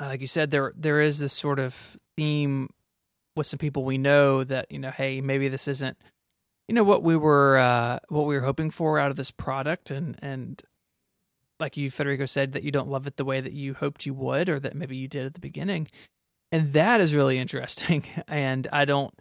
[0.00, 2.70] uh, like you said, there there is this sort of theme
[3.36, 5.96] with some people we know that you know, hey, maybe this isn't,
[6.66, 9.92] you know, what we were uh, what we were hoping for out of this product,
[9.92, 10.60] and and
[11.60, 14.14] like you, Federico said, that you don't love it the way that you hoped you
[14.14, 15.86] would, or that maybe you did at the beginning,
[16.52, 18.04] and that is really interesting.
[18.28, 19.12] And I don't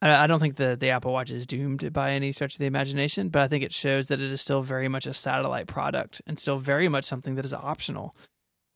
[0.00, 3.30] I don't think the, the Apple Watch is doomed by any stretch of the imagination,
[3.30, 6.38] but I think it shows that it is still very much a satellite product and
[6.38, 8.14] still very much something that is optional.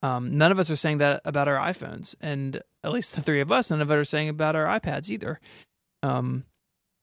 [0.02, 3.40] Um, none of us are saying that about our iPhones, and at least the three
[3.40, 5.38] of us, none of us are saying about our iPads either.
[6.02, 6.44] Um,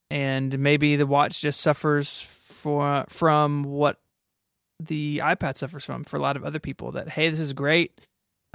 [0.10, 4.00] and maybe the watch just suffers for from what
[4.80, 6.92] the iPad suffers from for a lot of other people.
[6.94, 8.02] That hey, this is great,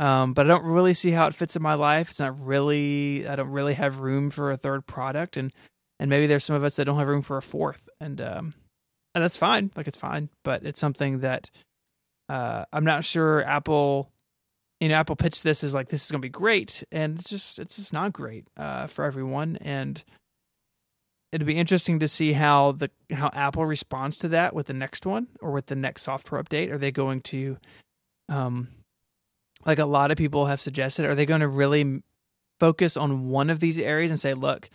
[0.01, 2.09] um, but I don't really see how it fits in my life.
[2.09, 3.29] It's not really.
[3.29, 5.53] I don't really have room for a third product, and
[6.01, 8.55] and maybe there's some of us that don't have room for a fourth, and um,
[9.15, 9.71] and that's fine.
[9.77, 11.51] Like it's fine, but it's something that
[12.31, 14.11] uh, I'm not sure Apple.
[14.81, 17.29] You know, Apple pitched this as like this is going to be great, and it's
[17.29, 20.03] just it's just not great uh, for everyone, and
[21.33, 25.05] it'd be interesting to see how the how Apple responds to that with the next
[25.05, 26.73] one or with the next software update.
[26.73, 27.59] Are they going to,
[28.31, 28.69] um,
[29.65, 32.03] like a lot of people have suggested, are they going to really
[32.59, 34.69] focus on one of these areas and say, look,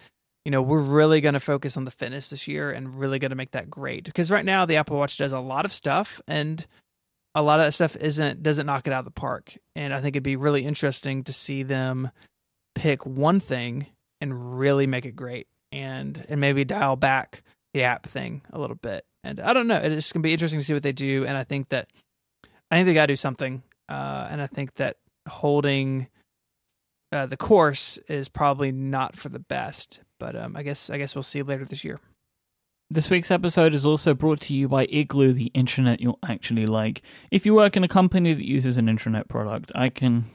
[0.44, 3.32] you know, we're really going to focus on the fitness this year and really going
[3.32, 6.22] to make that great because right now the Apple Watch does a lot of stuff
[6.28, 6.66] and
[7.34, 9.58] a lot of that stuff isn't doesn't knock it out of the park.
[9.76, 12.12] And I think it'd be really interesting to see them
[12.76, 13.88] pick one thing
[14.22, 18.78] and really make it great and and maybe dial back the app thing a little
[18.78, 19.04] bit.
[19.24, 19.78] And I don't know.
[19.78, 21.26] It's gonna be interesting to see what they do.
[21.26, 21.90] And I think that
[22.72, 23.64] I think they gotta do something.
[23.90, 26.08] Uh, and I think that holding
[27.12, 30.02] uh, the course is probably not for the best.
[30.20, 32.00] But um, I guess I guess we'll see later this year.
[32.90, 37.02] This week's episode is also brought to you by Igloo, the intranet you'll actually like.
[37.32, 40.26] If you work in a company that uses an intranet product, I can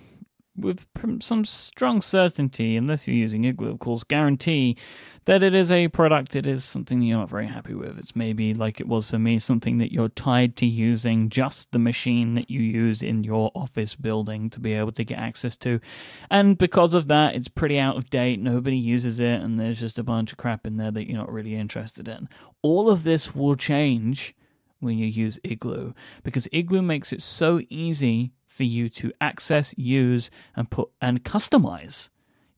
[0.61, 0.87] with
[1.21, 4.77] some strong certainty, unless you're using Igloo, of course, guarantee
[5.27, 7.99] that it is a product it is something you're not very happy with.
[7.99, 11.79] It's maybe like it was for me, something that you're tied to using just the
[11.79, 15.81] machine that you use in your office building to be able to get access to.
[16.31, 18.41] And because of that, it's pretty out of date.
[18.41, 21.33] Nobody uses it, and there's just a bunch of crap in there that you're not
[21.33, 22.29] really interested in.
[22.63, 24.35] All of this will change
[24.81, 25.93] when you use Igloo
[26.23, 32.11] because Igloo makes it so easy for you to access, use, and put and customize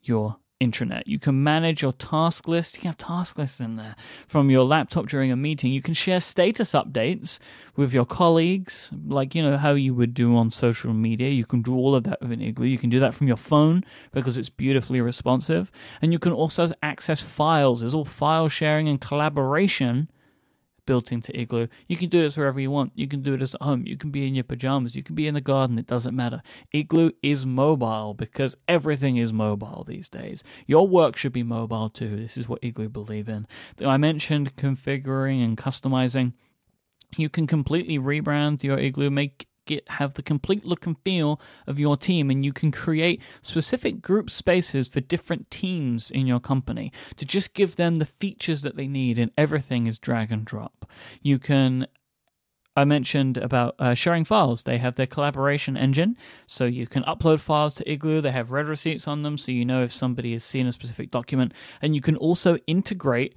[0.03, 1.05] your intranet.
[1.07, 2.74] You can manage your task list.
[2.74, 3.94] You can have task lists in there
[4.26, 5.72] from your laptop during a meeting.
[5.72, 7.38] You can share status updates
[7.76, 11.28] with your colleagues, like you know how you would do on social media.
[11.28, 12.66] You can do all of that with an Igloo.
[12.66, 16.68] You can do that from your phone because it's beautifully responsive, and you can also
[16.82, 17.78] access files.
[17.78, 20.11] There's all file sharing and collaboration
[20.86, 21.68] built into Igloo.
[21.88, 22.92] You can do this wherever you want.
[22.94, 23.84] You can do it at home.
[23.86, 24.96] You can be in your pajamas.
[24.96, 25.78] You can be in the garden.
[25.78, 26.42] It doesn't matter.
[26.72, 30.42] Igloo is mobile because everything is mobile these days.
[30.66, 32.16] Your work should be mobile too.
[32.16, 33.46] This is what Igloo believe in.
[33.84, 36.32] I mentioned configuring and customizing.
[37.16, 41.78] You can completely rebrand your Igloo, make get have the complete look and feel of
[41.78, 46.92] your team and you can create specific group spaces for different teams in your company
[47.16, 50.90] to just give them the features that they need and everything is drag and drop
[51.22, 51.86] you can
[52.74, 54.62] I mentioned about uh, sharing files.
[54.62, 58.22] They have their collaboration engine, so you can upload files to Igloo.
[58.22, 61.10] They have read receipts on them, so you know if somebody has seen a specific
[61.10, 61.52] document.
[61.82, 63.34] And you can also integrate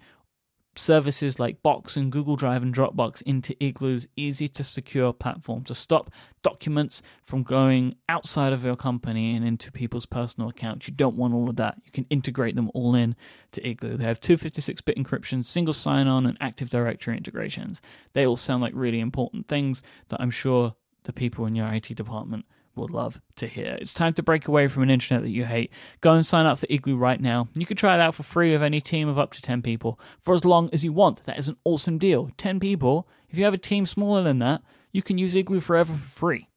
[0.78, 5.76] services like Box and Google Drive and Dropbox into Igloo's easy to secure platform to
[5.76, 6.12] stop
[6.44, 10.88] documents from going outside of your company and into people's personal accounts.
[10.88, 11.82] You don't want all of that.
[11.86, 13.16] You can integrate them all in
[13.54, 13.98] to Igloo.
[13.98, 17.82] They have 256-bit encryption, single sign-on, and Active Directory integrations.
[18.14, 21.96] They all sound like really important things that I'm sure the people in your IT
[21.96, 22.46] department
[22.76, 23.78] will love to hear.
[23.80, 25.72] It's time to break away from an intranet that you hate.
[26.02, 27.48] Go and sign up for Igloo right now.
[27.54, 30.00] You can try it out for free with any team of up to 10 people
[30.22, 31.26] for as long as you want.
[31.26, 32.32] That is an awesome deal.
[32.38, 34.62] 10 people, if you have a team smaller than that,
[34.92, 36.50] you can use Igloo forever for free.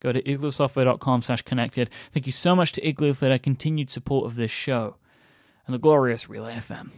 [0.00, 1.90] Go to igloosoftware.com slash connected.
[2.12, 4.96] Thank you so much to Igloo for their continued support of this show
[5.66, 6.90] and the glorious Relay FM.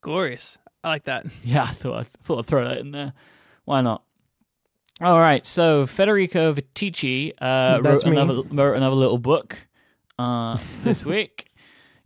[0.00, 0.58] Glorious.
[0.84, 1.26] I like that.
[1.44, 3.12] Yeah, I thought I'd, thought I'd throw that in there.
[3.64, 4.02] Why not?
[5.00, 9.66] All right, so Federico Viticci uh, wrote another wrote another little book
[10.18, 11.50] uh, this week.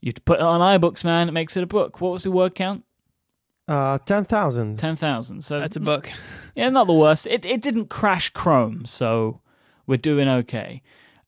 [0.01, 1.29] You put it on iBooks, man.
[1.29, 2.01] It makes it a book.
[2.01, 2.85] What was the word count?
[3.69, 4.79] Uh, ten thousand.
[4.79, 5.43] Ten thousand.
[5.43, 6.11] So that's a book.
[6.55, 7.27] Yeah, not the worst.
[7.27, 9.43] It it didn't crash Chrome, so
[9.87, 10.81] we're doing okay.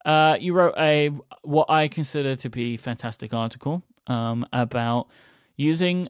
[0.06, 1.10] Uh, you wrote a
[1.42, 5.08] what I consider to be fantastic article um, about
[5.56, 6.08] using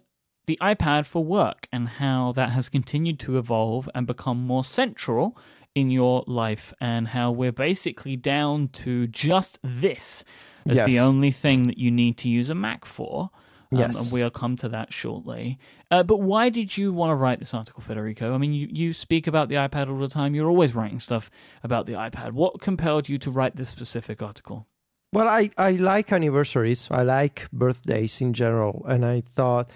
[0.48, 5.38] the iPad for work and how that has continued to evolve and become more central
[5.74, 10.24] in your life, and how we're basically down to just this
[10.66, 10.90] as yes.
[10.90, 13.30] the only thing that you need to use a Mac for.
[13.70, 14.00] Um, yes.
[14.00, 15.58] And we'll come to that shortly.
[15.90, 18.34] Uh, but why did you want to write this article, Federico?
[18.34, 20.34] I mean, you, you speak about the iPad all the time.
[20.34, 21.30] You're always writing stuff
[21.62, 22.32] about the iPad.
[22.32, 24.66] What compelled you to write this specific article?
[25.12, 26.88] Well, I, I like anniversaries.
[26.90, 28.84] I like birthdays in general.
[28.88, 29.70] And I thought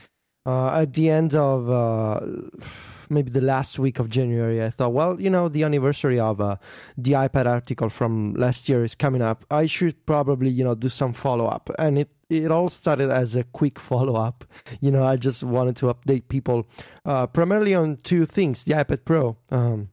[0.45, 2.21] uh, at the end of uh,
[3.09, 6.57] maybe the last week of January, I thought, well, you know, the anniversary of uh,
[6.97, 9.45] the iPad article from last year is coming up.
[9.51, 11.71] I should probably, you know, do some follow up.
[11.79, 14.45] And it, it all started as a quick follow up.
[14.81, 16.67] You know, I just wanted to update people
[17.05, 19.37] uh, primarily on two things: the iPad Pro.
[19.51, 19.91] Um,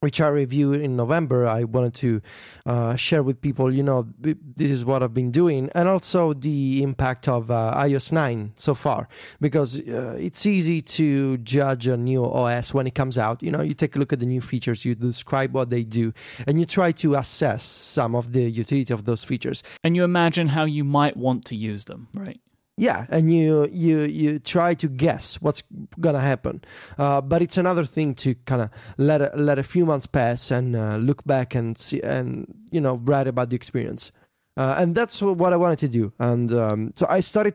[0.00, 1.46] which I reviewed in November.
[1.46, 2.22] I wanted to
[2.64, 6.82] uh, share with people, you know, this is what I've been doing, and also the
[6.82, 9.08] impact of uh, iOS 9 so far,
[9.40, 13.42] because uh, it's easy to judge a new OS when it comes out.
[13.42, 16.14] You know, you take a look at the new features, you describe what they do,
[16.46, 19.62] and you try to assess some of the utility of those features.
[19.84, 22.40] And you imagine how you might want to use them, right?
[22.80, 25.62] Yeah and you you you try to guess what's
[26.00, 26.64] gonna happen.
[26.98, 30.50] Uh, but it's another thing to kind of let a, let a few months pass
[30.50, 34.12] and uh, look back and see and you know write about the experience.
[34.56, 36.12] Uh, and that's what i wanted to do.
[36.18, 37.54] And um, so i started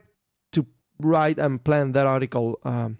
[0.52, 0.66] to
[1.00, 3.00] write and plan that article um,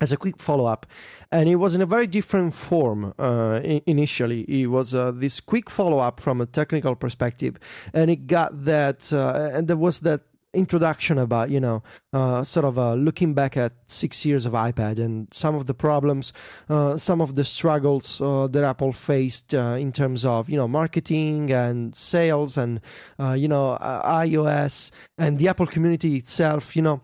[0.00, 0.86] as a quick follow-up.
[1.32, 4.42] And it was in a very different form uh, initially.
[4.42, 7.58] It was uh, this quick follow-up from a technical perspective.
[7.92, 10.22] And it got that uh, and there was that
[10.54, 11.82] introduction about you know
[12.12, 15.74] uh, sort of uh, looking back at six years of iPad and some of the
[15.74, 16.32] problems,
[16.68, 20.68] uh, some of the struggles uh, that Apple faced uh, in terms of you know
[20.68, 22.80] marketing and sales and
[23.18, 26.74] uh, you know iOS and the Apple community itself.
[26.76, 27.02] You know,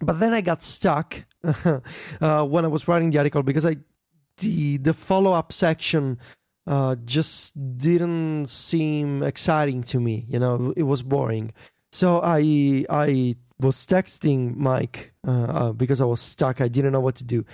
[0.00, 3.76] but then I got stuck when I was writing the article because I
[4.38, 6.18] the the follow up section.
[7.04, 10.24] just didn't seem exciting to me.
[10.28, 11.52] You know, it was boring.
[11.92, 16.60] So I I was texting Mike uh, uh, because I was stuck.
[16.60, 17.44] I didn't know what to do,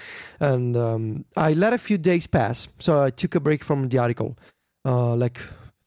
[0.40, 2.68] and um, I let a few days pass.
[2.78, 4.36] So I took a break from the article,
[4.84, 5.40] uh, like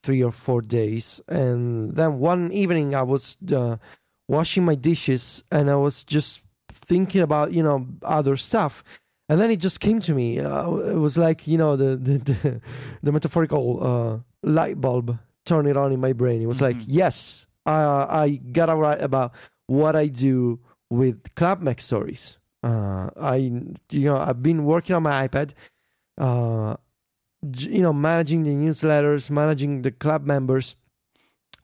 [0.03, 3.77] three or four days, and then one evening I was uh,
[4.27, 6.41] washing my dishes, and I was just
[6.71, 8.83] thinking about you know other stuff.
[9.29, 10.39] And then it just came to me.
[10.39, 12.61] Uh, it was like you know the the the,
[13.03, 16.41] the metaphorical uh, light bulb turned it on in my brain.
[16.41, 16.79] It was mm-hmm.
[16.79, 19.33] like yes, uh, I gotta write about
[19.67, 20.59] what I do
[20.89, 22.37] with Club MacStories.
[22.63, 25.53] Uh, I you know I've been working on my iPad,
[26.17, 26.75] uh,
[27.57, 30.75] you know managing the newsletters, managing the club members,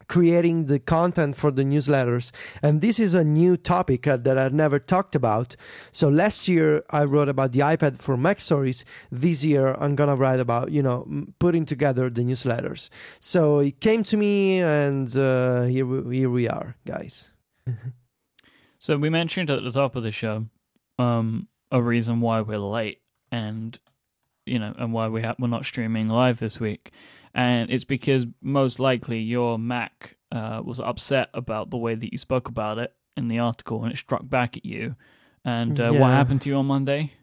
[0.07, 2.31] creating the content for the newsletters.
[2.61, 5.55] And this is a new topic uh, that I've never talked about.
[5.91, 8.83] So last year I wrote about the iPad for MacStories.
[9.11, 11.07] This year I'm going to write about, you know,
[11.39, 12.89] putting together the newsletters.
[13.19, 17.31] So it came to me and uh, here, we, here we are, guys.
[18.79, 20.45] so we mentioned at the top of the show
[20.99, 23.01] um, a reason why we're late
[23.31, 23.79] and,
[24.45, 26.91] you know, and why we ha- we're not streaming live this week
[27.35, 32.17] and it's because most likely your Mac uh, was upset about the way that you
[32.17, 34.95] spoke about it in the article, and it struck back at you.
[35.43, 35.99] And uh, yeah.
[35.99, 37.13] what happened to you on Monday?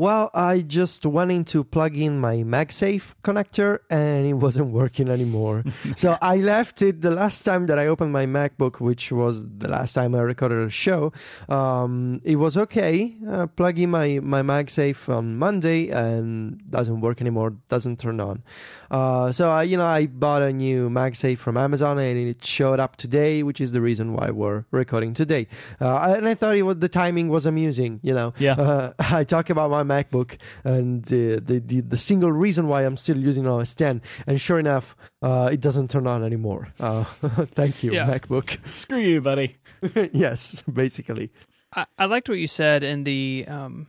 [0.00, 5.10] Well, I just went in to plug in my MagSafe connector and it wasn't working
[5.10, 5.62] anymore.
[5.94, 9.68] so I left it the last time that I opened my MacBook, which was the
[9.68, 11.12] last time I recorded a show.
[11.50, 13.14] Um, it was okay.
[13.28, 18.42] Uh, plug in my, my MagSafe on Monday and doesn't work anymore, doesn't turn on.
[18.90, 22.80] Uh, so, I, you know, I bought a new MagSafe from Amazon and it showed
[22.80, 25.46] up today, which is the reason why we're recording today.
[25.78, 28.32] Uh, and I thought it was, the timing was amusing, you know.
[28.38, 28.54] Yeah.
[28.54, 32.96] Uh, I talk about my MacBook and the, the, the, the, single reason why I'm
[32.96, 34.02] still using OS 10.
[34.26, 36.68] And sure enough, uh, it doesn't turn on anymore.
[36.78, 37.04] Uh,
[37.58, 38.06] thank you, yeah.
[38.06, 38.66] MacBook.
[38.66, 39.56] Screw you, buddy.
[40.12, 41.30] yes, basically.
[41.74, 43.86] I, I, liked what you said in the um,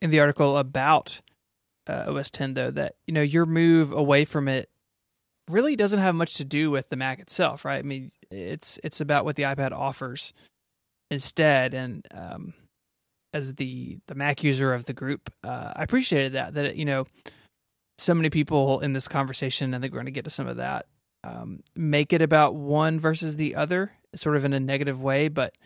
[0.00, 1.20] in the article about
[1.86, 4.68] uh, OS 10, though, that you know your move away from it
[5.50, 7.78] really doesn't have much to do with the Mac itself, right?
[7.78, 10.32] I mean, it's it's about what the iPad offers
[11.10, 12.54] instead, and um,
[13.32, 17.06] as the the Mac user of the group, uh, I appreciated that that you know
[17.98, 20.86] so many people in this conversation, and we're going to get to some of that,
[21.24, 25.56] um, make it about one versus the other, sort of in a negative way, but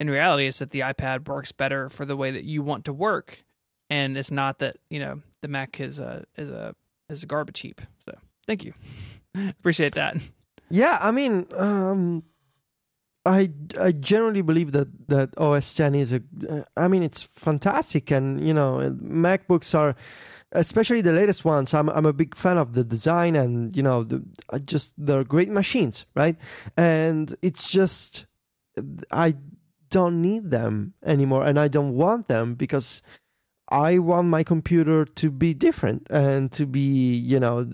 [0.00, 2.92] in reality, it's that the iPad works better for the way that you want to
[2.92, 3.44] work,
[3.88, 6.74] and it's not that you know the Mac is a is a
[7.08, 7.80] is a garbage heap.
[8.04, 8.16] So
[8.46, 8.72] thank you,
[9.50, 10.16] appreciate that.
[10.70, 12.24] Yeah, I mean, um,
[13.26, 13.50] I
[13.80, 18.42] I generally believe that that OS 10 is a uh, I mean it's fantastic and
[18.42, 19.96] you know MacBooks are
[20.52, 24.04] especially the latest ones I'm I'm a big fan of the design and you know
[24.04, 24.22] the,
[24.64, 26.36] just they're great machines right?
[26.76, 28.26] And it's just
[29.10, 29.36] I
[29.90, 33.02] don't need them anymore and I don't want them because
[33.74, 37.64] I want my computer to be different and to be, you know,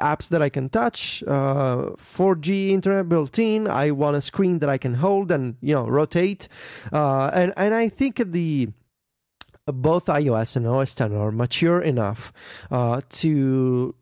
[0.00, 3.68] apps that I can touch, uh, 4G internet built in.
[3.68, 6.48] I want a screen that I can hold and, you know, rotate.
[6.90, 8.70] Uh, and, and I think the,
[9.66, 12.32] both iOS and OS 10 are mature enough
[12.70, 13.94] uh, to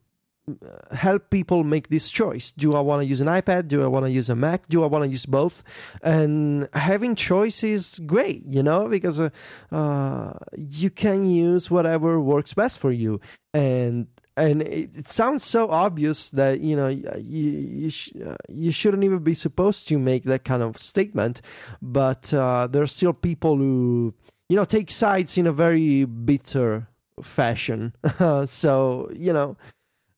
[0.91, 2.51] help people make this choice.
[2.51, 3.67] Do I want to use an iPad?
[3.67, 4.67] Do I want to use a Mac?
[4.67, 5.63] Do I want to use both?
[6.03, 9.29] And having choice is great, you know, because uh,
[9.71, 13.19] uh, you can use whatever works best for you.
[13.53, 14.07] And
[14.39, 19.03] and it, it, sounds so obvious that you know you you, sh- uh, you, shouldn't
[19.03, 21.41] even be supposed to make that kind of statement,
[21.81, 24.13] but uh, there are still people who
[24.47, 26.87] you know take sides in a very bitter
[27.21, 27.93] fashion.
[28.45, 29.57] so you know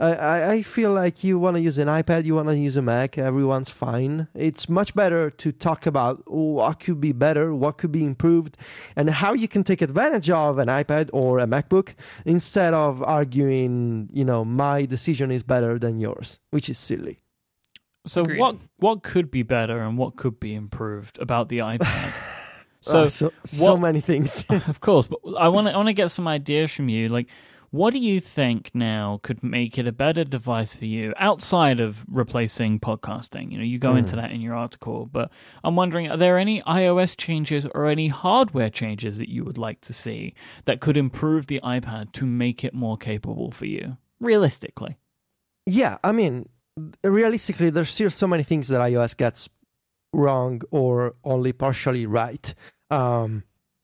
[0.01, 2.81] I, I feel like you want to use an iPad, you want to use a
[2.81, 4.27] Mac, everyone's fine.
[4.33, 8.57] It's much better to talk about what could be better, what could be improved,
[8.95, 11.93] and how you can take advantage of an iPad or a MacBook
[12.25, 17.19] instead of arguing, you know, my decision is better than yours, which is silly.
[18.03, 18.39] So Agreed.
[18.39, 22.13] what what could be better and what could be improved about the iPad?
[22.83, 24.43] So, oh, so, so what, many things.
[24.49, 27.09] of course, but I want to I want to get some ideas from you.
[27.09, 27.27] Like,
[27.71, 32.05] what do you think now could make it a better device for you outside of
[32.09, 33.49] replacing podcasting?
[33.51, 33.99] You know, you go mm.
[33.99, 35.31] into that in your article, but
[35.63, 39.79] I'm wondering are there any iOS changes or any hardware changes that you would like
[39.81, 40.33] to see
[40.65, 44.97] that could improve the iPad to make it more capable for you, realistically?
[45.65, 46.49] Yeah, I mean,
[47.05, 49.47] realistically, there's still so many things that iOS gets
[50.11, 52.53] wrong or only partially right.
[52.89, 53.43] Um,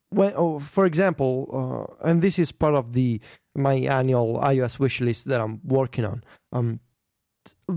[0.09, 3.21] when, oh, for example, uh, and this is part of the
[3.57, 6.23] my annual iOS wish list that I'm working on.
[6.51, 6.79] Um,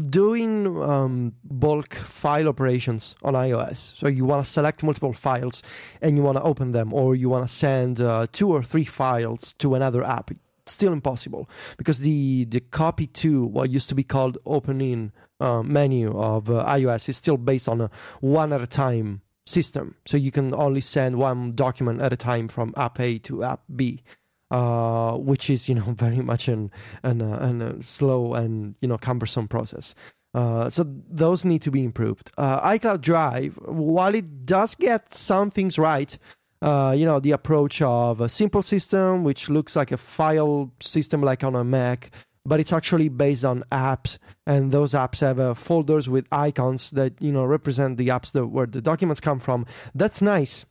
[0.09, 3.97] doing um, bulk file operations on iOS.
[3.97, 5.62] So you want to select multiple files
[6.03, 8.85] and you want to open them, or you want to send uh, two or three
[8.85, 10.31] files to another app.
[10.66, 16.16] still impossible because the the copy to what used to be called opening uh, menu
[16.16, 19.97] of uh, iOS is still based on a one at a time system.
[20.07, 23.62] So you can only send one document at a time from app A to app
[23.74, 24.03] B.
[24.51, 26.72] Uh, which is you know very much an
[27.05, 29.94] an, uh, an uh, slow and you know cumbersome process.
[30.34, 32.30] Uh, so those need to be improved.
[32.36, 36.18] ICloud Drive, while it does get some things right,
[36.62, 41.44] you know the approach of a simple system which looks like a file system like
[41.44, 42.11] on a Mac,
[42.44, 47.30] but it's actually based on apps, and those apps have folders with icons that you
[47.30, 49.64] know represent the apps that where the documents come from.
[49.94, 50.66] That's nice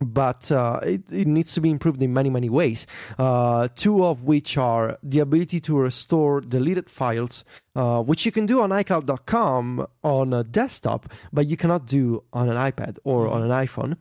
[0.00, 2.86] but uh, it, it, needs to be improved in many many ways
[3.18, 7.44] uh, two of which are the ability to restore deleted files
[7.76, 12.48] uh, which you can do on icloud.com on a desktop but you cannot do on
[12.48, 13.96] an ipad or on an iphone.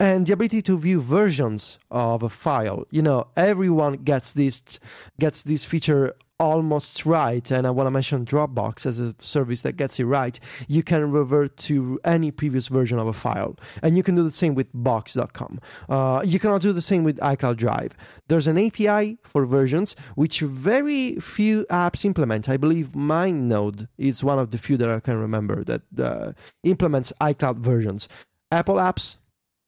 [0.00, 2.86] And the ability to view versions of a file.
[2.90, 4.80] You know everyone gets this
[5.18, 9.76] gets this feature almost right, and I want to mention Dropbox as a service that
[9.76, 13.56] gets it right, you can revert to any previous version of a file.
[13.82, 15.60] And you can do the same with Box.com.
[15.88, 17.96] Uh, you cannot do the same with iCloud Drive.
[18.28, 22.48] There's an API for versions, which very few apps implement.
[22.48, 26.32] I believe MindNode is one of the few that I can remember that uh,
[26.64, 28.08] implements iCloud versions.
[28.50, 29.16] Apple apps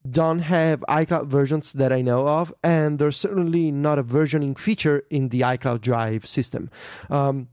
[0.09, 5.05] don't have iCloud versions that I know of, and there's certainly not a versioning feature
[5.11, 6.70] in the iCloud Drive system.
[7.09, 7.48] Um,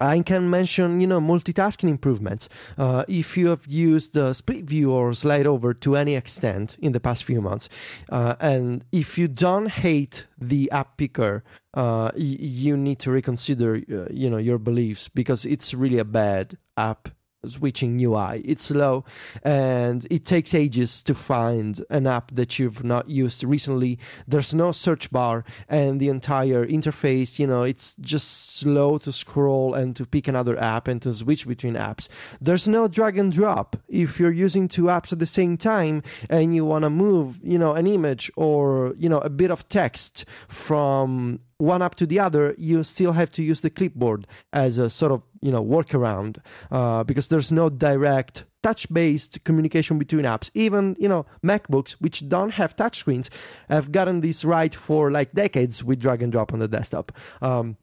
[0.00, 2.48] I can mention, you know, multitasking improvements.
[2.76, 6.92] Uh, if you have used uh, split view or slide over to any extent in
[6.92, 7.68] the past few months,
[8.10, 11.42] uh, and if you don't hate the app picker,
[11.74, 16.04] uh, y- you need to reconsider, uh, you know, your beliefs because it's really a
[16.04, 17.08] bad app
[17.46, 18.42] switching UI.
[18.44, 19.04] It's slow
[19.44, 23.98] and it takes ages to find an app that you've not used recently.
[24.26, 29.74] There's no search bar and the entire interface, you know, it's just slow to scroll
[29.74, 32.08] and to pick another app and to switch between apps.
[32.40, 33.76] There's no drag and drop.
[33.88, 37.58] If you're using two apps at the same time and you want to move, you
[37.58, 42.20] know, an image or, you know, a bit of text from one up to the
[42.20, 46.38] other, you still have to use the clipboard as a sort of you know workaround
[46.70, 50.50] uh, because there's no direct touch-based communication between apps.
[50.54, 53.28] Even you know MacBooks, which don't have touchscreens,
[53.68, 57.12] have gotten this right for like decades with drag and drop on the desktop.
[57.42, 57.76] Um,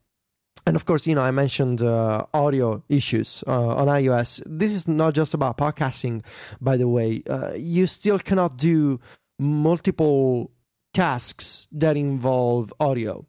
[0.66, 4.42] and of course, you know, I mentioned uh, audio issues uh, on iOS.
[4.48, 6.24] This is not just about podcasting,
[6.60, 7.22] by the way.
[7.30, 9.00] Uh, you still cannot do
[9.38, 10.52] multiple
[10.94, 13.28] tasks that involve audio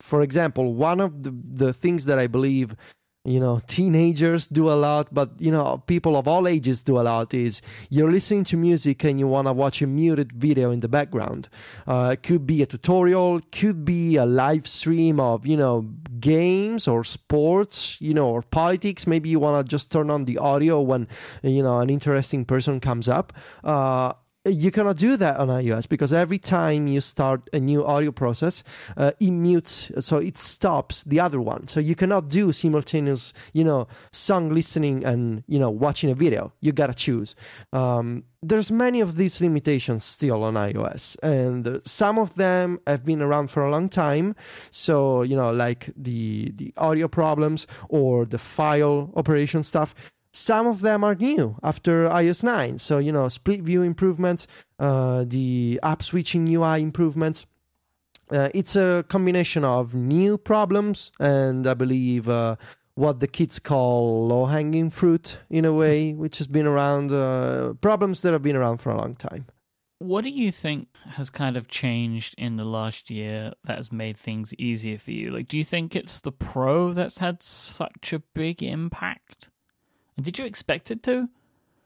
[0.00, 2.76] for example, one of the, the things that I believe
[3.24, 7.00] you know teenagers do a lot but you know people of all ages do a
[7.00, 10.80] lot is you're listening to music and you want to watch a muted video in
[10.80, 11.48] the background.
[11.86, 15.82] Uh, it could be a tutorial could be a live stream of you know
[16.20, 19.06] games or sports you know or politics.
[19.06, 21.08] Maybe you want to just turn on the audio when
[21.42, 23.32] you know an interesting person comes up.
[23.62, 24.12] Uh,
[24.44, 28.62] you cannot do that on iOS because every time you start a new audio process,
[28.96, 31.66] uh, it mutes, so it stops the other one.
[31.66, 36.52] So you cannot do simultaneous, you know, song listening and you know watching a video.
[36.60, 37.34] You gotta choose.
[37.72, 43.22] Um, there's many of these limitations still on iOS, and some of them have been
[43.22, 44.36] around for a long time.
[44.70, 49.94] So you know, like the the audio problems or the file operation stuff
[50.34, 52.78] some of them are new after iOS 9.
[52.78, 54.48] So, you know, split view improvements,
[54.80, 57.46] uh, the app switching UI improvements.
[58.30, 62.56] Uh, it's a combination of new problems and I believe uh,
[62.94, 67.74] what the kids call low hanging fruit in a way, which has been around, uh,
[67.80, 69.46] problems that have been around for a long time.
[69.98, 74.16] What do you think has kind of changed in the last year that has made
[74.16, 75.30] things easier for you?
[75.30, 79.48] Like, do you think it's the Pro that's had such a big impact?
[80.20, 81.28] Did you expect it to?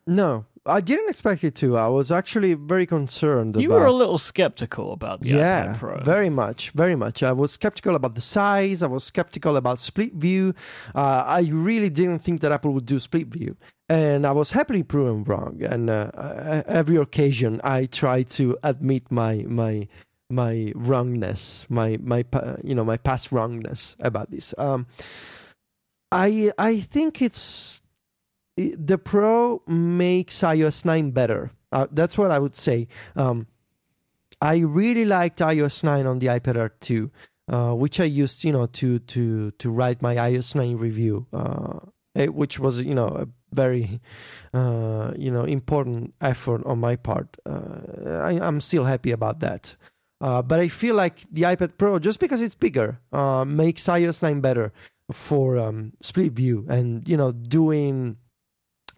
[0.07, 1.76] No, I didn't expect it to.
[1.76, 3.57] I was actually very concerned.
[3.57, 3.81] You about...
[3.81, 6.01] were a little skeptical about the yeah, iPad Pro.
[6.03, 7.22] very much, very much.
[7.22, 8.83] I was skeptical about the size.
[8.83, 10.55] I was skeptical about split view.
[10.95, 13.57] Uh, I really didn't think that Apple would do split view,
[13.89, 15.62] and I was happily proven wrong.
[15.62, 19.89] And uh, every occasion, I try to admit my my
[20.31, 22.24] my wrongness, my my
[22.62, 24.55] you know my past wrongness about this.
[24.59, 24.87] Um,
[26.12, 27.83] I I think it's
[28.59, 31.50] the Pro makes iOS 9 better.
[31.70, 32.88] Uh, that's what I would say.
[33.14, 33.46] Um,
[34.40, 37.11] I really liked iOS 9 on the iPad Air 2,
[37.48, 41.80] uh, which I used, you know, to to to write my iOS 9 review, uh,
[42.16, 44.00] which was, you know, a very,
[44.52, 47.36] uh, you know, important effort on my part.
[47.46, 47.80] Uh,
[48.24, 49.76] I, am still happy about that.
[50.20, 52.98] Uh, but I feel like the iPad Pro, just because it's bigger,
[53.46, 54.72] makes iOS 9 better
[55.12, 58.18] for um, split view and you know doing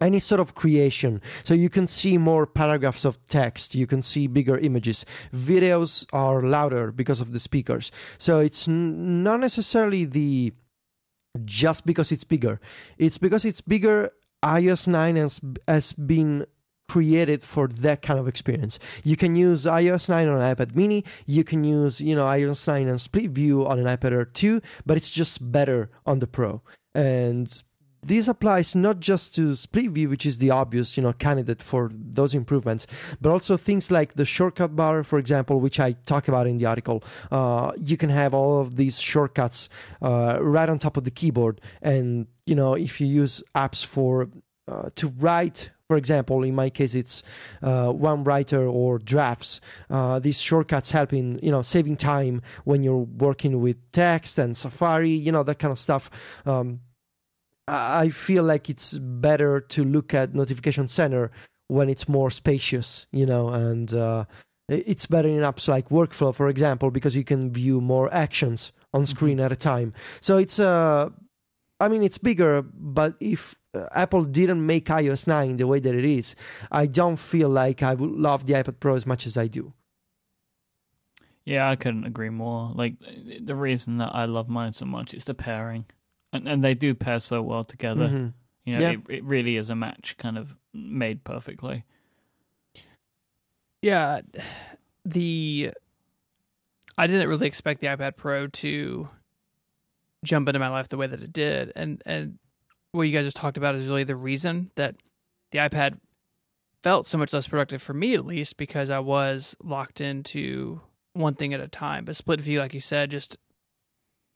[0.01, 1.21] any sort of creation.
[1.43, 5.05] So you can see more paragraphs of text, you can see bigger images.
[5.33, 7.91] Videos are louder because of the speakers.
[8.17, 10.53] So it's n- not necessarily the
[11.45, 12.59] just because it's bigger.
[12.97, 14.11] It's because it's bigger.
[14.43, 16.45] iOS 9 has, has been
[16.89, 18.77] created for that kind of experience.
[19.03, 22.67] You can use iOS 9 on an iPad mini, you can use, you know, iOS
[22.67, 26.27] 9 and split view on an iPad Air 2, but it's just better on the
[26.27, 26.61] Pro.
[26.93, 27.63] And
[28.03, 31.91] this applies not just to split view, which is the obvious, you know, candidate for
[31.93, 32.87] those improvements,
[33.19, 36.65] but also things like the shortcut bar, for example, which I talk about in the
[36.65, 37.03] article.
[37.31, 39.69] Uh, you can have all of these shortcuts
[40.01, 44.29] uh, right on top of the keyboard, and you know, if you use apps for
[44.67, 47.21] uh, to write for example, in my case, it's
[47.61, 49.59] uh, OneWriter or drafts.
[49.89, 54.55] Uh, these shortcuts help in you know saving time when you're working with text and
[54.55, 56.09] Safari, you know that kind of stuff.
[56.45, 56.79] Um,
[57.67, 61.31] I feel like it's better to look at Notification Center
[61.67, 64.25] when it's more spacious, you know, and uh,
[64.67, 69.01] it's better in apps like Workflow, for example, because you can view more actions on
[69.01, 69.05] mm-hmm.
[69.05, 69.45] screen mm-hmm.
[69.45, 69.93] at a time.
[70.19, 71.09] So it's uh,
[71.79, 75.95] I mean, it's bigger, but if uh, Apple didn't make iOS 9 the way that
[75.95, 76.35] it is,
[76.71, 79.73] I don't feel like I would love the iPad Pro as much as I do.
[81.43, 82.71] Yeah, I couldn't agree more.
[82.75, 82.95] Like
[83.39, 85.85] the reason that I love mine so much is the pairing
[86.33, 88.07] and and they do pair so well together.
[88.07, 88.27] Mm-hmm.
[88.65, 88.91] You know, yeah.
[88.91, 91.83] it, it really is a match kind of made perfectly.
[93.81, 94.21] Yeah,
[95.03, 95.71] the
[96.97, 99.09] I didn't really expect the iPad Pro to
[100.23, 102.37] jump into my life the way that it did, and and
[102.91, 104.95] what you guys just talked about is really the reason that
[105.51, 105.97] the iPad
[106.83, 110.81] felt so much less productive for me, at least, because I was locked into
[111.13, 112.05] one thing at a time.
[112.05, 113.37] But split view, like you said, just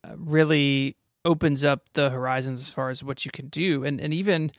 [0.03, 0.95] uh, really
[1.25, 3.83] opens up the horizons as far as what you can do.
[3.83, 4.51] And and even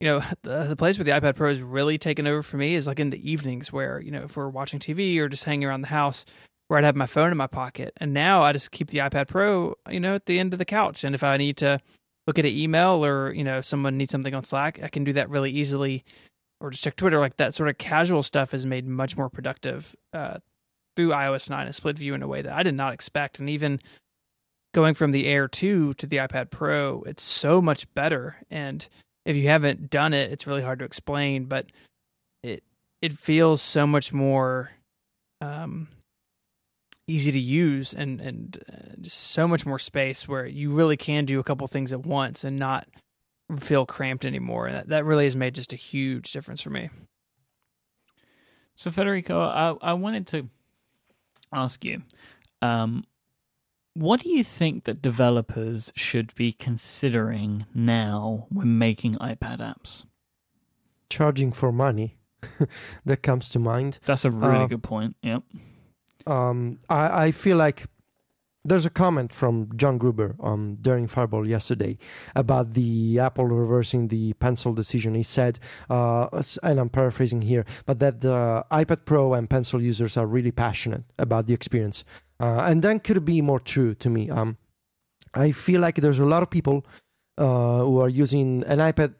[0.00, 2.74] you know the, the place where the ipad pro is really taken over for me
[2.74, 5.66] is like in the evenings where you know if we're watching tv or just hanging
[5.66, 6.24] around the house
[6.66, 7.92] where i'd have my phone in my pocket.
[7.98, 10.64] And now i just keep the ipad pro you know at the end of the
[10.64, 11.04] couch.
[11.04, 11.78] And if i need to
[12.26, 15.12] look at an email or you know someone needs something on slack i can do
[15.14, 16.04] that really easily.
[16.60, 17.20] Or just check twitter.
[17.20, 20.38] Like that sort of casual stuff is made much more productive uh,
[20.96, 23.38] through ios 9 and split view in a way that i did not expect.
[23.38, 23.80] And even
[24.72, 28.36] going from the Air 2 to the iPad Pro, it's so much better.
[28.50, 28.86] And
[29.24, 31.66] if you haven't done it, it's really hard to explain, but
[32.42, 32.62] it
[33.00, 34.72] it feels so much more
[35.40, 35.88] um,
[37.06, 41.24] easy to use and and uh, just so much more space where you really can
[41.24, 42.86] do a couple things at once and not
[43.56, 44.66] feel cramped anymore.
[44.66, 46.90] And that, that really has made just a huge difference for me.
[48.74, 50.48] So Federico, I I wanted to
[51.52, 52.02] ask you,
[52.62, 53.04] um,
[53.98, 60.04] what do you think that developers should be considering now when making iPad apps?
[61.10, 62.16] Charging for money.
[63.04, 63.98] that comes to mind.
[64.06, 65.16] That's a really Uh, good point.
[65.22, 65.42] Yep.
[66.26, 67.86] Um, I, I feel like
[68.64, 71.98] there's a comment from John Gruber um, Daring Fireball yesterday
[72.36, 75.14] about the Apple reversing the Pencil decision.
[75.14, 75.58] He said,
[75.90, 76.28] uh,
[76.62, 81.04] and I'm paraphrasing here, but that the iPad Pro and Pencil users are really passionate
[81.18, 82.04] about the experience.
[82.40, 84.30] Uh, and then could be more true to me.
[84.30, 84.56] Um,
[85.34, 86.86] I feel like there's a lot of people
[87.36, 89.14] uh, who are using an iPad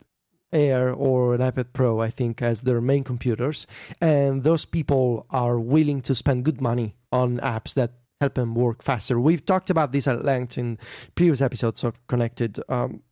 [0.52, 3.66] Air or an iPad Pro, I think, as their main computers.
[4.00, 8.82] And those people are willing to spend good money on apps that help them work
[8.82, 9.20] faster.
[9.20, 10.78] We've talked about this at length in
[11.14, 12.60] previous episodes of Connected.
[12.68, 13.02] Um,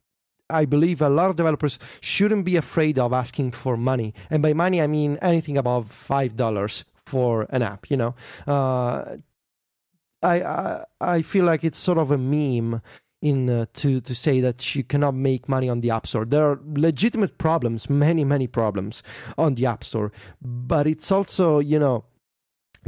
[0.49, 4.15] I believe a lot of developers shouldn't be afraid of asking for money.
[4.31, 8.15] And by money, I mean anything above $5 for an app, you know.
[8.47, 9.17] Uh,
[10.23, 12.81] I, I feel like it's sort of a meme
[13.23, 16.25] in uh, to to say that you cannot make money on the app store.
[16.25, 19.03] There are legitimate problems, many many problems
[19.39, 20.13] on the app store,
[20.43, 22.05] but it's also you know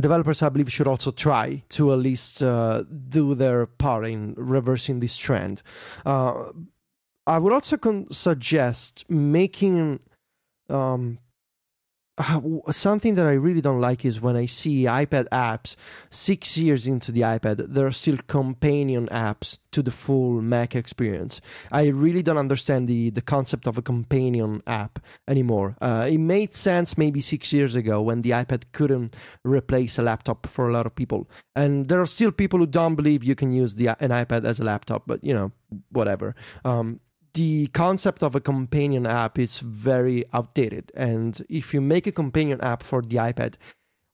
[0.00, 5.00] developers I believe should also try to at least uh, do their part in reversing
[5.00, 5.62] this trend.
[6.05, 6.52] Uh,
[7.26, 10.00] I would also con- suggest making
[10.68, 11.18] um,
[12.19, 15.77] uh, something that I really don't like is when I see iPad apps
[16.11, 21.40] six years into the iPad, there are still companion apps to the full Mac experience.
[21.70, 25.77] I really don't understand the, the concept of a companion app anymore.
[25.81, 29.15] Uh, it made sense maybe six years ago when the iPad couldn't
[29.45, 31.28] replace a laptop for a lot of people.
[31.55, 34.59] And there are still people who don't believe you can use the, an iPad as
[34.59, 35.53] a laptop, but you know,
[35.90, 36.35] whatever.
[36.65, 36.99] Um,
[37.39, 40.90] the concept of a companion app is very outdated.
[40.97, 43.55] And if you make a companion app for the iPad,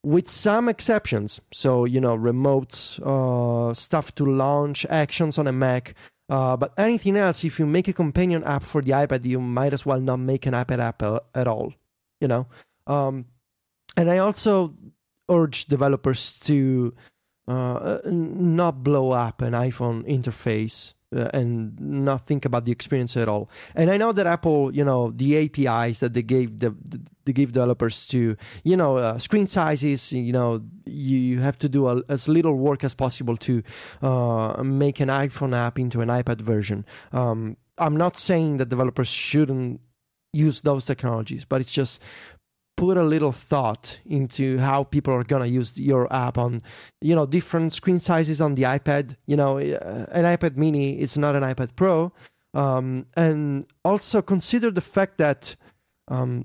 [0.03, 5.95] with some exceptions, so you know, remote uh, stuff to launch actions on a Mac,
[6.29, 9.73] uh, but anything else, if you make a companion app for the iPad, you might
[9.73, 11.03] as well not make an iPad app
[11.35, 11.73] at all.
[12.21, 12.47] You know,
[12.87, 13.25] um,
[13.97, 14.75] and I also
[15.31, 16.95] urge developers to
[17.49, 23.29] uh, not blow up an iPhone interface uh, and not think about the experience at
[23.29, 23.49] all.
[23.75, 26.75] And I know that Apple, you know, the APIs that they gave the,
[27.25, 31.87] they give developers to, you know, uh, screen sizes, you know, you have to do
[31.89, 33.63] a, as little work as possible to
[34.03, 36.85] uh, make an iPhone app into an iPad version.
[37.13, 39.81] Um, I'm not saying that developers shouldn't
[40.33, 42.03] use those technologies, but it's just
[42.77, 46.61] put a little thought into how people are gonna use your app on
[47.01, 51.17] you know different screen sizes on the ipad you know uh, an ipad mini is
[51.17, 52.13] not an ipad pro
[52.55, 55.57] um, and also consider the fact that
[56.09, 56.45] um,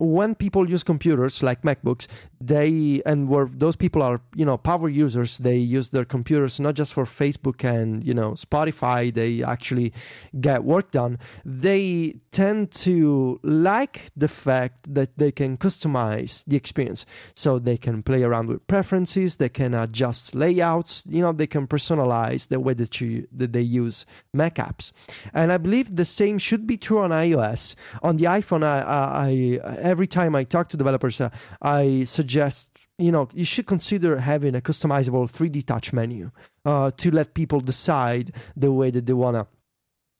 [0.00, 2.08] when people use computers like MacBooks,
[2.40, 6.74] they and where those people are, you know, power users, they use their computers not
[6.74, 9.12] just for Facebook and you know Spotify.
[9.12, 9.92] They actually
[10.40, 11.18] get work done.
[11.44, 17.04] They tend to like the fact that they can customize the experience,
[17.34, 19.36] so they can play around with preferences.
[19.36, 21.04] They can adjust layouts.
[21.08, 24.92] You know, they can personalize the way that you that they use Mac apps.
[25.34, 27.74] And I believe the same should be true on iOS.
[28.02, 31.30] On the iPhone, I, I every time I talk to developers, uh,
[31.60, 36.30] I suggest you know you should consider having a customizable 3D touch menu
[36.64, 39.46] uh, to let people decide the way that they wanna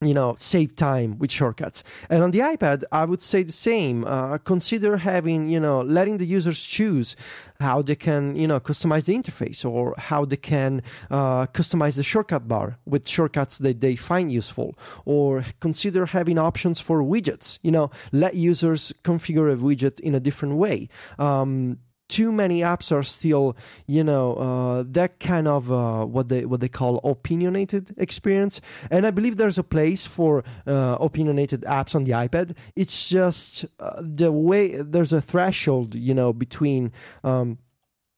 [0.03, 1.85] you know save time with shortcuts.
[2.09, 4.05] And on the ipad i would say the same.
[4.05, 7.17] Uh, consider having you know letting the users choose
[7.61, 12.03] how they can you know customize the interface or how they can uh, customize the
[12.03, 14.75] shortcut bar with shortcuts that they find useful.
[15.05, 17.59] Or consider having options for widgets.
[17.63, 20.89] You know let users configure a widget in a different way.
[21.19, 21.79] Um,
[22.11, 23.57] too many apps are still,
[23.87, 28.61] you know, uh, that kind of uh, what they what they call opinionated experience.
[28.91, 32.57] And I believe there's a place for uh, opinionated apps on the iPad.
[32.77, 36.93] It's just uh, the way there's a threshold, you know, between.
[37.25, 37.59] Um,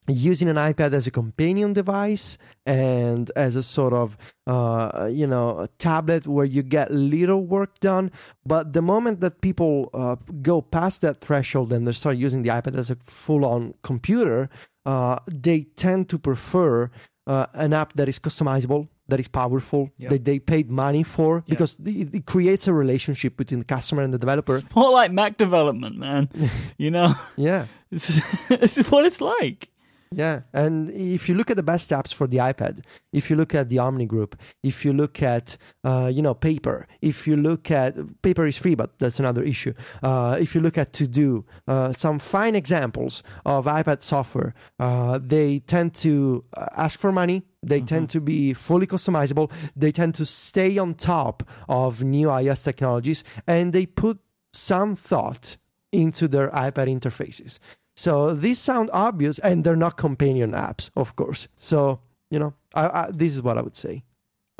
[0.08, 4.16] using an iPad as a companion device and as a sort of
[4.48, 8.10] uh, you know a tablet where you get little work done
[8.44, 12.48] but the moment that people uh, go past that threshold and they start using the
[12.48, 14.50] iPad as a full-on computer
[14.86, 16.90] uh, they tend to prefer
[17.28, 20.10] uh, an app that is customizable that is powerful Yep.
[20.10, 21.46] that they paid money for Yep.
[21.46, 25.36] because it, it creates a relationship between the customer and the developer More like Mac
[25.36, 26.28] development, man.
[26.76, 29.68] you know, yeah this is, this is what it's like.
[30.14, 33.54] Yeah, and if you look at the best apps for the iPad, if you look
[33.54, 37.70] at the Omni Group, if you look at uh, you know Paper, if you look
[37.70, 39.72] at Paper is free, but that's another issue.
[40.02, 45.18] Uh, if you look at To Do, uh, some fine examples of iPad software, uh,
[45.22, 46.44] they tend to
[46.76, 47.42] ask for money.
[47.62, 49.52] They tend to be fully customizable.
[49.76, 54.18] They tend to stay on top of new iOS technologies, and they put
[54.52, 55.56] some thought
[55.92, 57.58] into their iPad interfaces.
[57.94, 61.48] So these sound obvious, and they're not companion apps, of course.
[61.56, 62.00] So
[62.30, 64.04] you know, I, I, this is what I would say.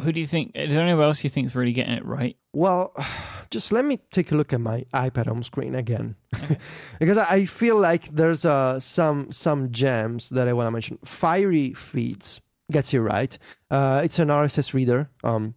[0.02, 0.52] Who do you think?
[0.54, 2.36] Is there anyone else you think is really getting it right?
[2.52, 2.94] Well,
[3.50, 6.16] just let me take a look at my iPad home screen again,
[6.98, 10.98] because I feel like there's uh, some some gems that I want to mention.
[11.04, 12.40] Fiery Feeds
[12.70, 13.38] gets you right.
[13.70, 15.54] Uh, it's an RSS reader um,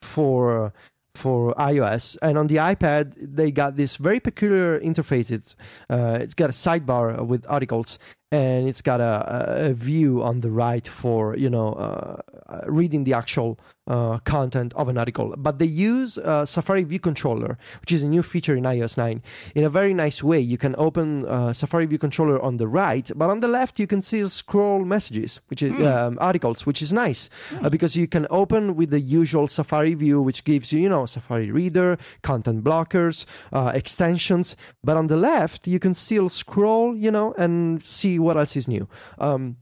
[0.00, 0.72] for
[1.16, 5.30] for iOS, and on the iPad they got this very peculiar interface.
[5.32, 5.56] It's
[5.90, 7.98] uh, it's got a sidebar with articles,
[8.30, 12.20] and it's got a, a view on the right for you know uh,
[12.66, 15.34] reading the actual uh, content of an article.
[15.36, 19.22] But they use uh, Safari View Controller, which is a new feature in iOS 9,
[19.54, 20.40] in a very nice way.
[20.40, 23.86] You can open uh, Safari View Controller on the right, but on the left you
[23.86, 25.82] can still scroll messages, which is Hmm.
[25.84, 27.28] um, articles, which is nice
[27.62, 31.06] uh, because you can open with the usual Safari View, which gives you you know
[31.06, 34.56] Safari Reader, content blockers, uh, extensions.
[34.82, 38.68] But on the left you can still scroll, you know, and see what else is
[38.68, 38.88] new.
[39.18, 39.56] Um,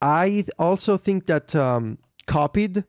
[0.00, 2.84] I also think that um, copied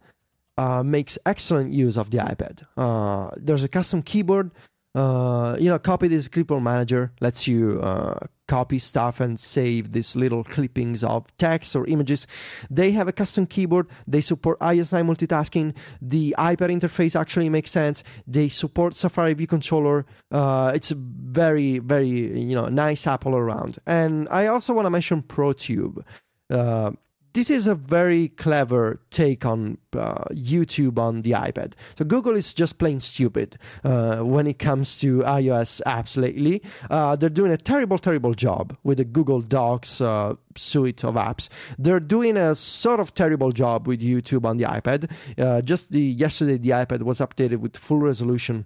[0.57, 2.63] uh, makes excellent use of the iPad.
[2.77, 4.51] Uh, there's a custom keyboard.
[4.95, 10.15] Uh, you know, copy this clipboard manager lets you uh, copy stuff and save these
[10.15, 12.27] little clippings of text or images.
[12.69, 13.87] They have a custom keyboard.
[14.05, 15.73] They support iOS 9 multitasking.
[15.99, 18.03] The iPad interface actually makes sense.
[18.27, 20.05] They support Safari View Controller.
[20.29, 23.79] Uh, it's a very, very you know nice app all around.
[23.87, 26.03] And I also want to mention ProTube.
[26.51, 26.91] Uh,
[27.33, 31.73] this is a very clever take on uh, YouTube on the iPad.
[31.97, 36.61] So Google is just plain stupid uh, when it comes to iOS apps lately.
[36.89, 41.49] Uh, they're doing a terrible, terrible job with the Google Docs uh, suite of apps.
[41.77, 45.11] They're doing a sort of terrible job with YouTube on the iPad.
[45.37, 48.65] Uh, just the yesterday, the iPad was updated with full resolution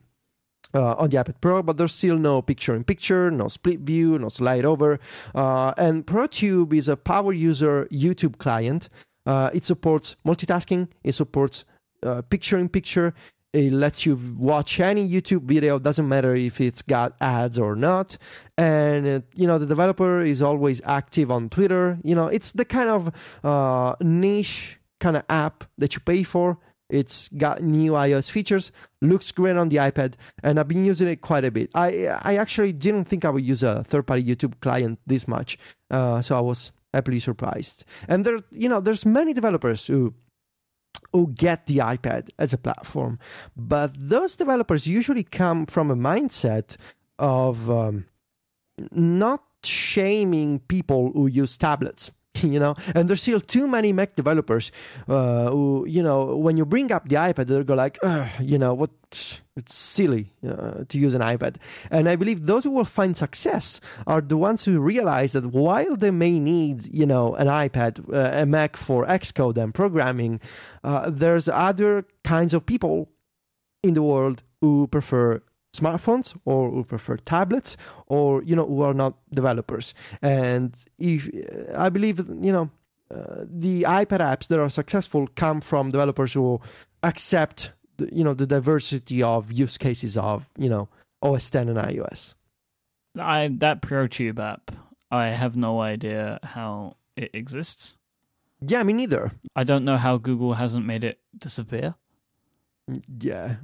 [0.74, 4.20] uh, on the iPad Pro, but there's still no picture in picture, no split view,
[4.20, 5.00] no slide over.
[5.34, 8.90] Uh, and ProTube is a power user YouTube client.
[9.26, 11.66] Uh, it supports multitasking, it supports
[12.04, 13.14] uh, picture in picture.
[13.54, 18.18] It lets you watch any YouTube video, doesn't matter if it's got ads or not.
[18.58, 21.98] And, uh, you know, the developer is always active on Twitter.
[22.04, 23.12] You know, it's the kind of
[23.44, 26.60] uh, niche kind of app that you pay for.
[26.90, 31.22] It's got new iOS features, looks great on the iPad, and I've been using it
[31.22, 31.70] quite a bit.
[31.76, 35.58] I I actually didn't think I would use a third-party YouTube client this much,
[35.92, 37.84] uh, so I was happily surprised.
[38.08, 40.14] And there, you know, there's many developers who
[41.12, 43.20] who get the iPad as a platform,
[43.56, 46.78] but those developers usually come from a mindset
[47.20, 48.06] of um,
[48.92, 52.12] not shaming people who use tablets
[52.44, 52.76] you know?
[52.96, 54.72] And there's still too many mac developers
[55.08, 57.98] uh, who you know when you bring up the ipad they'll go like
[58.42, 58.92] you know what?
[59.56, 61.56] It's silly uh, to use an ipad.
[61.90, 65.96] And i believe those who will find success are the ones who realize that while
[65.96, 70.40] they may need you know an ipad uh, a mac for xcode and programming
[70.84, 73.10] uh, there's other kinds of people
[73.84, 75.42] in the world who prefer
[75.74, 77.78] smartphones or who prefer tablets
[78.08, 81.30] or you know who are not developers and if
[81.76, 82.70] i believe you know
[83.12, 86.60] uh, the ipad apps that are successful come from developers who
[87.04, 90.88] accept the, you know the diversity of use cases of you know
[91.22, 92.36] os 10 and ios
[93.20, 94.72] I that ProTube app.
[95.10, 97.98] I have no idea how it exists.
[98.62, 101.96] yeah me neither I don't know how Google hasn't made it disappear.
[103.20, 103.56] yeah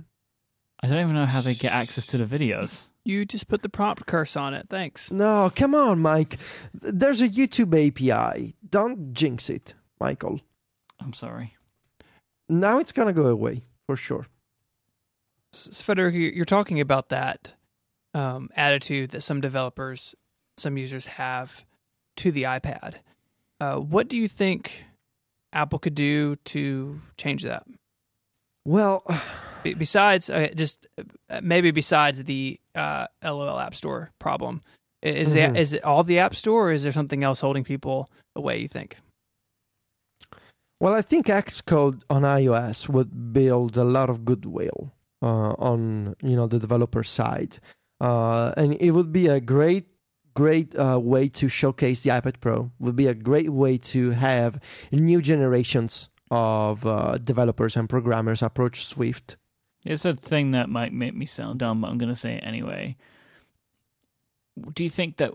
[0.84, 2.90] I don't even know how they get access to the videos.
[3.06, 4.68] You just put the prompt curse on it.
[4.70, 5.12] Thanks.
[5.12, 6.38] no come on mike
[6.74, 10.42] there's a youtube api don't jinx it michael
[11.00, 11.56] I'm sorry.
[12.48, 14.28] now it's gonna go away for sure
[15.54, 17.54] Federico, you're talking about that
[18.14, 20.16] um, attitude that some developers,
[20.58, 21.64] some users have
[22.18, 22.96] to the iPad.
[23.60, 24.86] Uh, what do you think
[25.52, 27.66] Apple could do to change that?
[28.66, 29.04] Well
[29.64, 30.88] Be- besides, uh, just
[31.30, 34.62] uh, maybe besides the uh, LOL App Store problem,
[35.02, 35.54] is Mhm.
[35.54, 38.58] the is it all the App Store, or is there something else holding people away?
[38.58, 38.98] You think?
[40.82, 44.92] Well, I think Xcode on iOS would build a lot of goodwill
[45.22, 47.60] uh, on you know the developer side,
[48.02, 49.88] uh, and it would be a great
[50.36, 52.72] great uh, way to showcase the iPad Pro.
[52.80, 54.60] Would be a great way to have
[54.92, 59.38] new generations of uh, developers and programmers approach Swift.
[59.86, 62.44] It's a thing that might make me sound dumb, but I'm going to say it
[62.44, 62.98] anyway.
[64.74, 65.34] Do you think that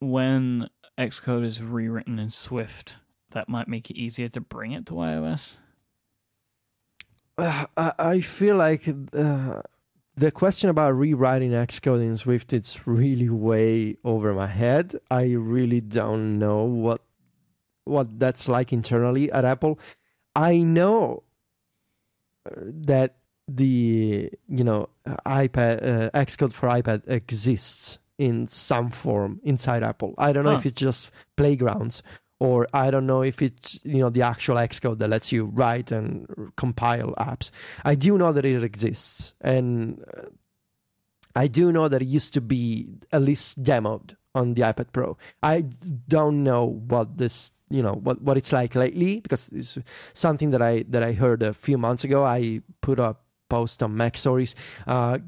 [0.00, 2.96] when Xcode is rewritten in Swift,
[3.30, 5.56] that might make it easier to bring it to iOS?
[7.38, 9.62] Uh, I, I feel like uh,
[10.16, 14.96] the question about rewriting Xcode in Swift it's really way over my head.
[15.08, 17.00] I really don't know what
[17.84, 19.78] what that's like internally at Apple.
[20.34, 21.22] I know
[22.46, 22.50] uh,
[22.86, 23.16] that
[23.48, 24.88] the you know
[25.26, 30.14] iPad uh, Xcode for iPad exists in some form inside Apple.
[30.18, 30.58] I don't know Huh.
[30.58, 32.02] if it's just playgrounds
[32.38, 35.90] or I don't know if it's you know the actual Xcode that lets you write
[35.92, 37.50] and compile apps.
[37.84, 40.26] I do know that it exists, and uh,
[41.34, 45.16] I do know that it used to be at least demoed on the iPad Pro.
[45.42, 45.62] I
[46.08, 49.78] don't know what this you know what, what it's like lately because it's
[50.12, 52.24] something that I that I heard a few months ago.
[52.24, 53.16] I put a
[53.48, 54.54] post on MacStories.
[54.86, 55.18] Uh,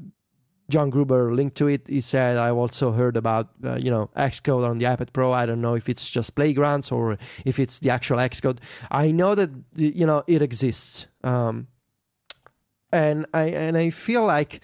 [0.69, 1.87] John Gruber linked to it.
[1.87, 5.31] He said, "I've also heard about uh, you know Xcode on the iPad Pro.
[5.31, 8.59] I don't know if it's just playgrounds or if it's the actual Xcode.
[8.89, 11.67] I know that you know it exists, um,
[12.91, 14.61] and I and I feel like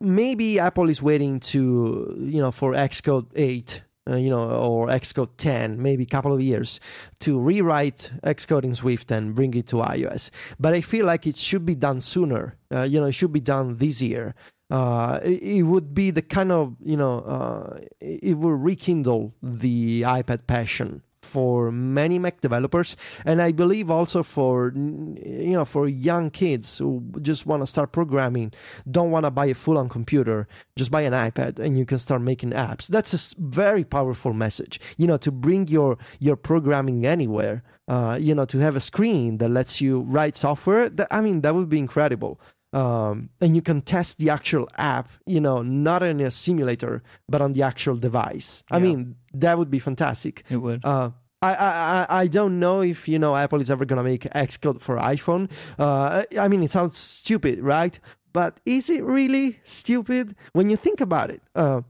[0.00, 5.36] maybe Apple is waiting to you know for Xcode eight." Uh, you know, or Xcode
[5.36, 6.80] 10, maybe a couple of years
[7.18, 10.30] to rewrite Xcode in Swift and bring it to iOS.
[10.58, 12.56] But I feel like it should be done sooner.
[12.74, 14.34] Uh, you know, it should be done this year.
[14.70, 19.34] Uh, it, it would be the kind of you know, uh, it it will rekindle
[19.42, 25.88] the iPad passion for many Mac developers, and I believe also for you know for
[25.88, 28.52] young kids who just want to start programming,
[28.90, 32.22] don't want to buy a full-on computer, just buy an iPad and you can start
[32.22, 32.88] making apps.
[32.88, 34.80] That's a very powerful message.
[34.96, 37.62] You know, to bring your your programming anywhere.
[37.88, 40.88] Uh, you know, to have a screen that lets you write software.
[40.88, 42.40] That, I mean, that would be incredible.
[42.72, 45.08] Um, and you can test the actual app.
[45.26, 48.62] You know, not in a simulator, but on the actual device.
[48.70, 50.44] I mean, that would be fantastic.
[50.48, 50.84] It would.
[50.84, 51.10] Uh,
[51.42, 54.96] I, I I- don't know if you know Apple is ever gonna make Xcode for
[54.98, 55.50] iPhone.
[55.78, 57.98] Uh, I mean, it sounds stupid, right?
[58.32, 61.42] But is it really stupid when you think about it?
[61.54, 61.80] Uh,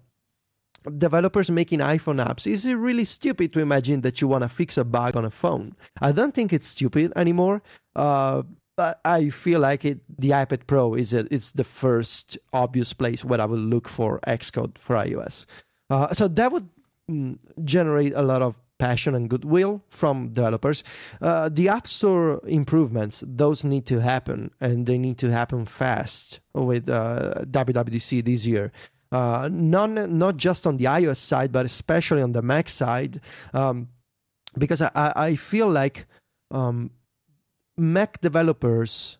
[0.96, 4.78] developers making iPhone apps, is it really stupid to imagine that you want to fix
[4.78, 5.76] a bug on a phone?
[6.00, 7.62] I don't think it's stupid anymore.
[7.94, 8.42] Uh,
[9.04, 10.00] I feel like it.
[10.18, 14.20] The iPad Pro is a, it's the first obvious place where I will look for
[14.26, 15.46] Xcode for iOS.
[15.88, 16.68] Uh, so that would
[17.10, 20.82] mm, generate a lot of passion and goodwill from developers.
[21.20, 26.40] Uh, the App Store improvements, those need to happen, and they need to happen fast
[26.54, 28.72] with uh, WWDC this year.
[29.12, 33.20] Uh, not just on the iOS side, but especially on the Mac side,
[33.52, 33.88] um,
[34.56, 36.06] because I, I I feel like
[36.50, 36.90] um,
[37.80, 39.18] Mac developers,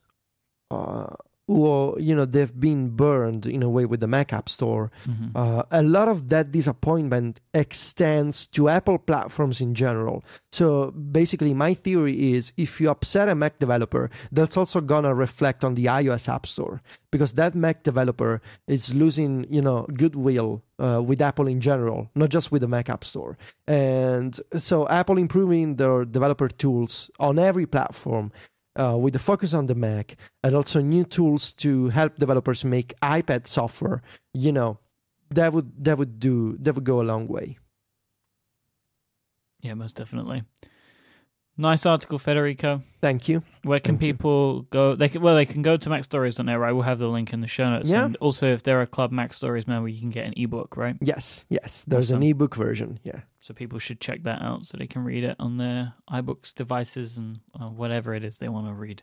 [0.70, 1.14] uh,
[1.48, 4.92] who you know they've been burned in a way with the Mac App Store.
[5.08, 5.32] Mhm.
[5.34, 10.22] Uh, a lot of that disappointment extends to Apple platforms in general.
[10.52, 15.64] So basically, my theory is if you upset a Mac developer, that's also gonna reflect
[15.64, 21.02] on the iOS App Store because that Mac developer is losing, you know, goodwill uh,
[21.02, 23.36] with Apple in general, not just with the Mac App Store.
[23.66, 28.30] And so Apple improving their developer tools on every platform
[28.76, 32.94] uh, with the focus on the Mac and also new tools to help developers make
[33.02, 34.02] iPad software,
[34.34, 34.78] you know,
[35.30, 37.56] that would that would do that would go a long way.
[39.60, 40.42] Yeah, most definitely.
[41.56, 42.82] Nice article, Federico.
[43.02, 43.42] Thank you.
[43.64, 44.14] Where can Thank you.
[44.14, 44.94] people go?
[44.94, 46.72] They can, well, they can go to MacStories.net, right?
[46.72, 47.90] We'll have the link in the show notes.
[47.90, 48.06] Yeah.
[48.06, 50.97] And also, if they're a Club MacStories member, you can get an ebook, right?
[51.02, 51.84] Yes, yes.
[51.86, 52.22] There's Awesome.
[52.22, 52.98] an ebook version.
[53.05, 53.20] Yeah.
[53.40, 57.16] So people should check that out so they can read it on their iBooks devices
[57.16, 59.02] and uh, whatever it is they want to read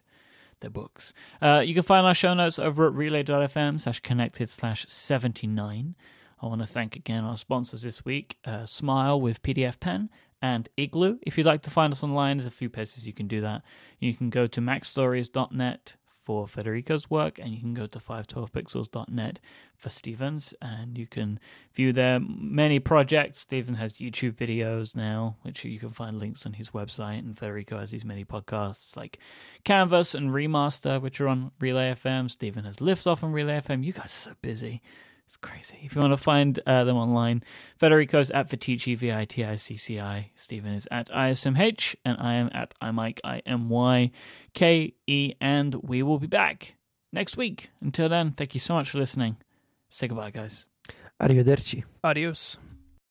[0.60, 1.14] their books.
[1.42, 5.96] Uh, you can find our show notes over at relay.fm slash connected slash 79.
[6.40, 10.10] I want to thank again our sponsors this week, uh, Smile with PDFpen
[10.40, 11.18] and Igloo.
[11.24, 13.64] If you'd like to find us online, there's a few places you can do that.
[14.00, 15.96] You can go to macstories.net
[16.28, 19.40] for Federico's work, and you can go to 512pixels.net
[19.78, 21.40] for Stephen's, and you can
[21.74, 23.40] view their many projects.
[23.40, 27.80] Stephen has YouTube videos now, which you can find links on his website, and Federico
[27.80, 29.20] has these many podcasts like
[29.64, 32.30] Canvas and Remaster, which are on Relay FM.
[32.30, 33.86] Stephen has Liftoff on Relay FM.
[33.86, 34.82] You guys are so busy.
[35.28, 35.78] It's crazy.
[35.84, 37.44] If you want to find uh, them online,
[37.78, 40.32] Federico's at Viticci, V I T I C C I.
[40.36, 44.12] Stephen is at ISMH, and I am at iMyke, I M Y
[44.54, 45.34] K E.
[45.42, 46.76] And we will be back
[47.12, 47.72] next week.
[47.82, 49.36] Until then, thank you so much for listening.
[49.90, 50.66] Say goodbye, guys.
[51.22, 51.84] Arrivederci.
[52.06, 52.58] Adios.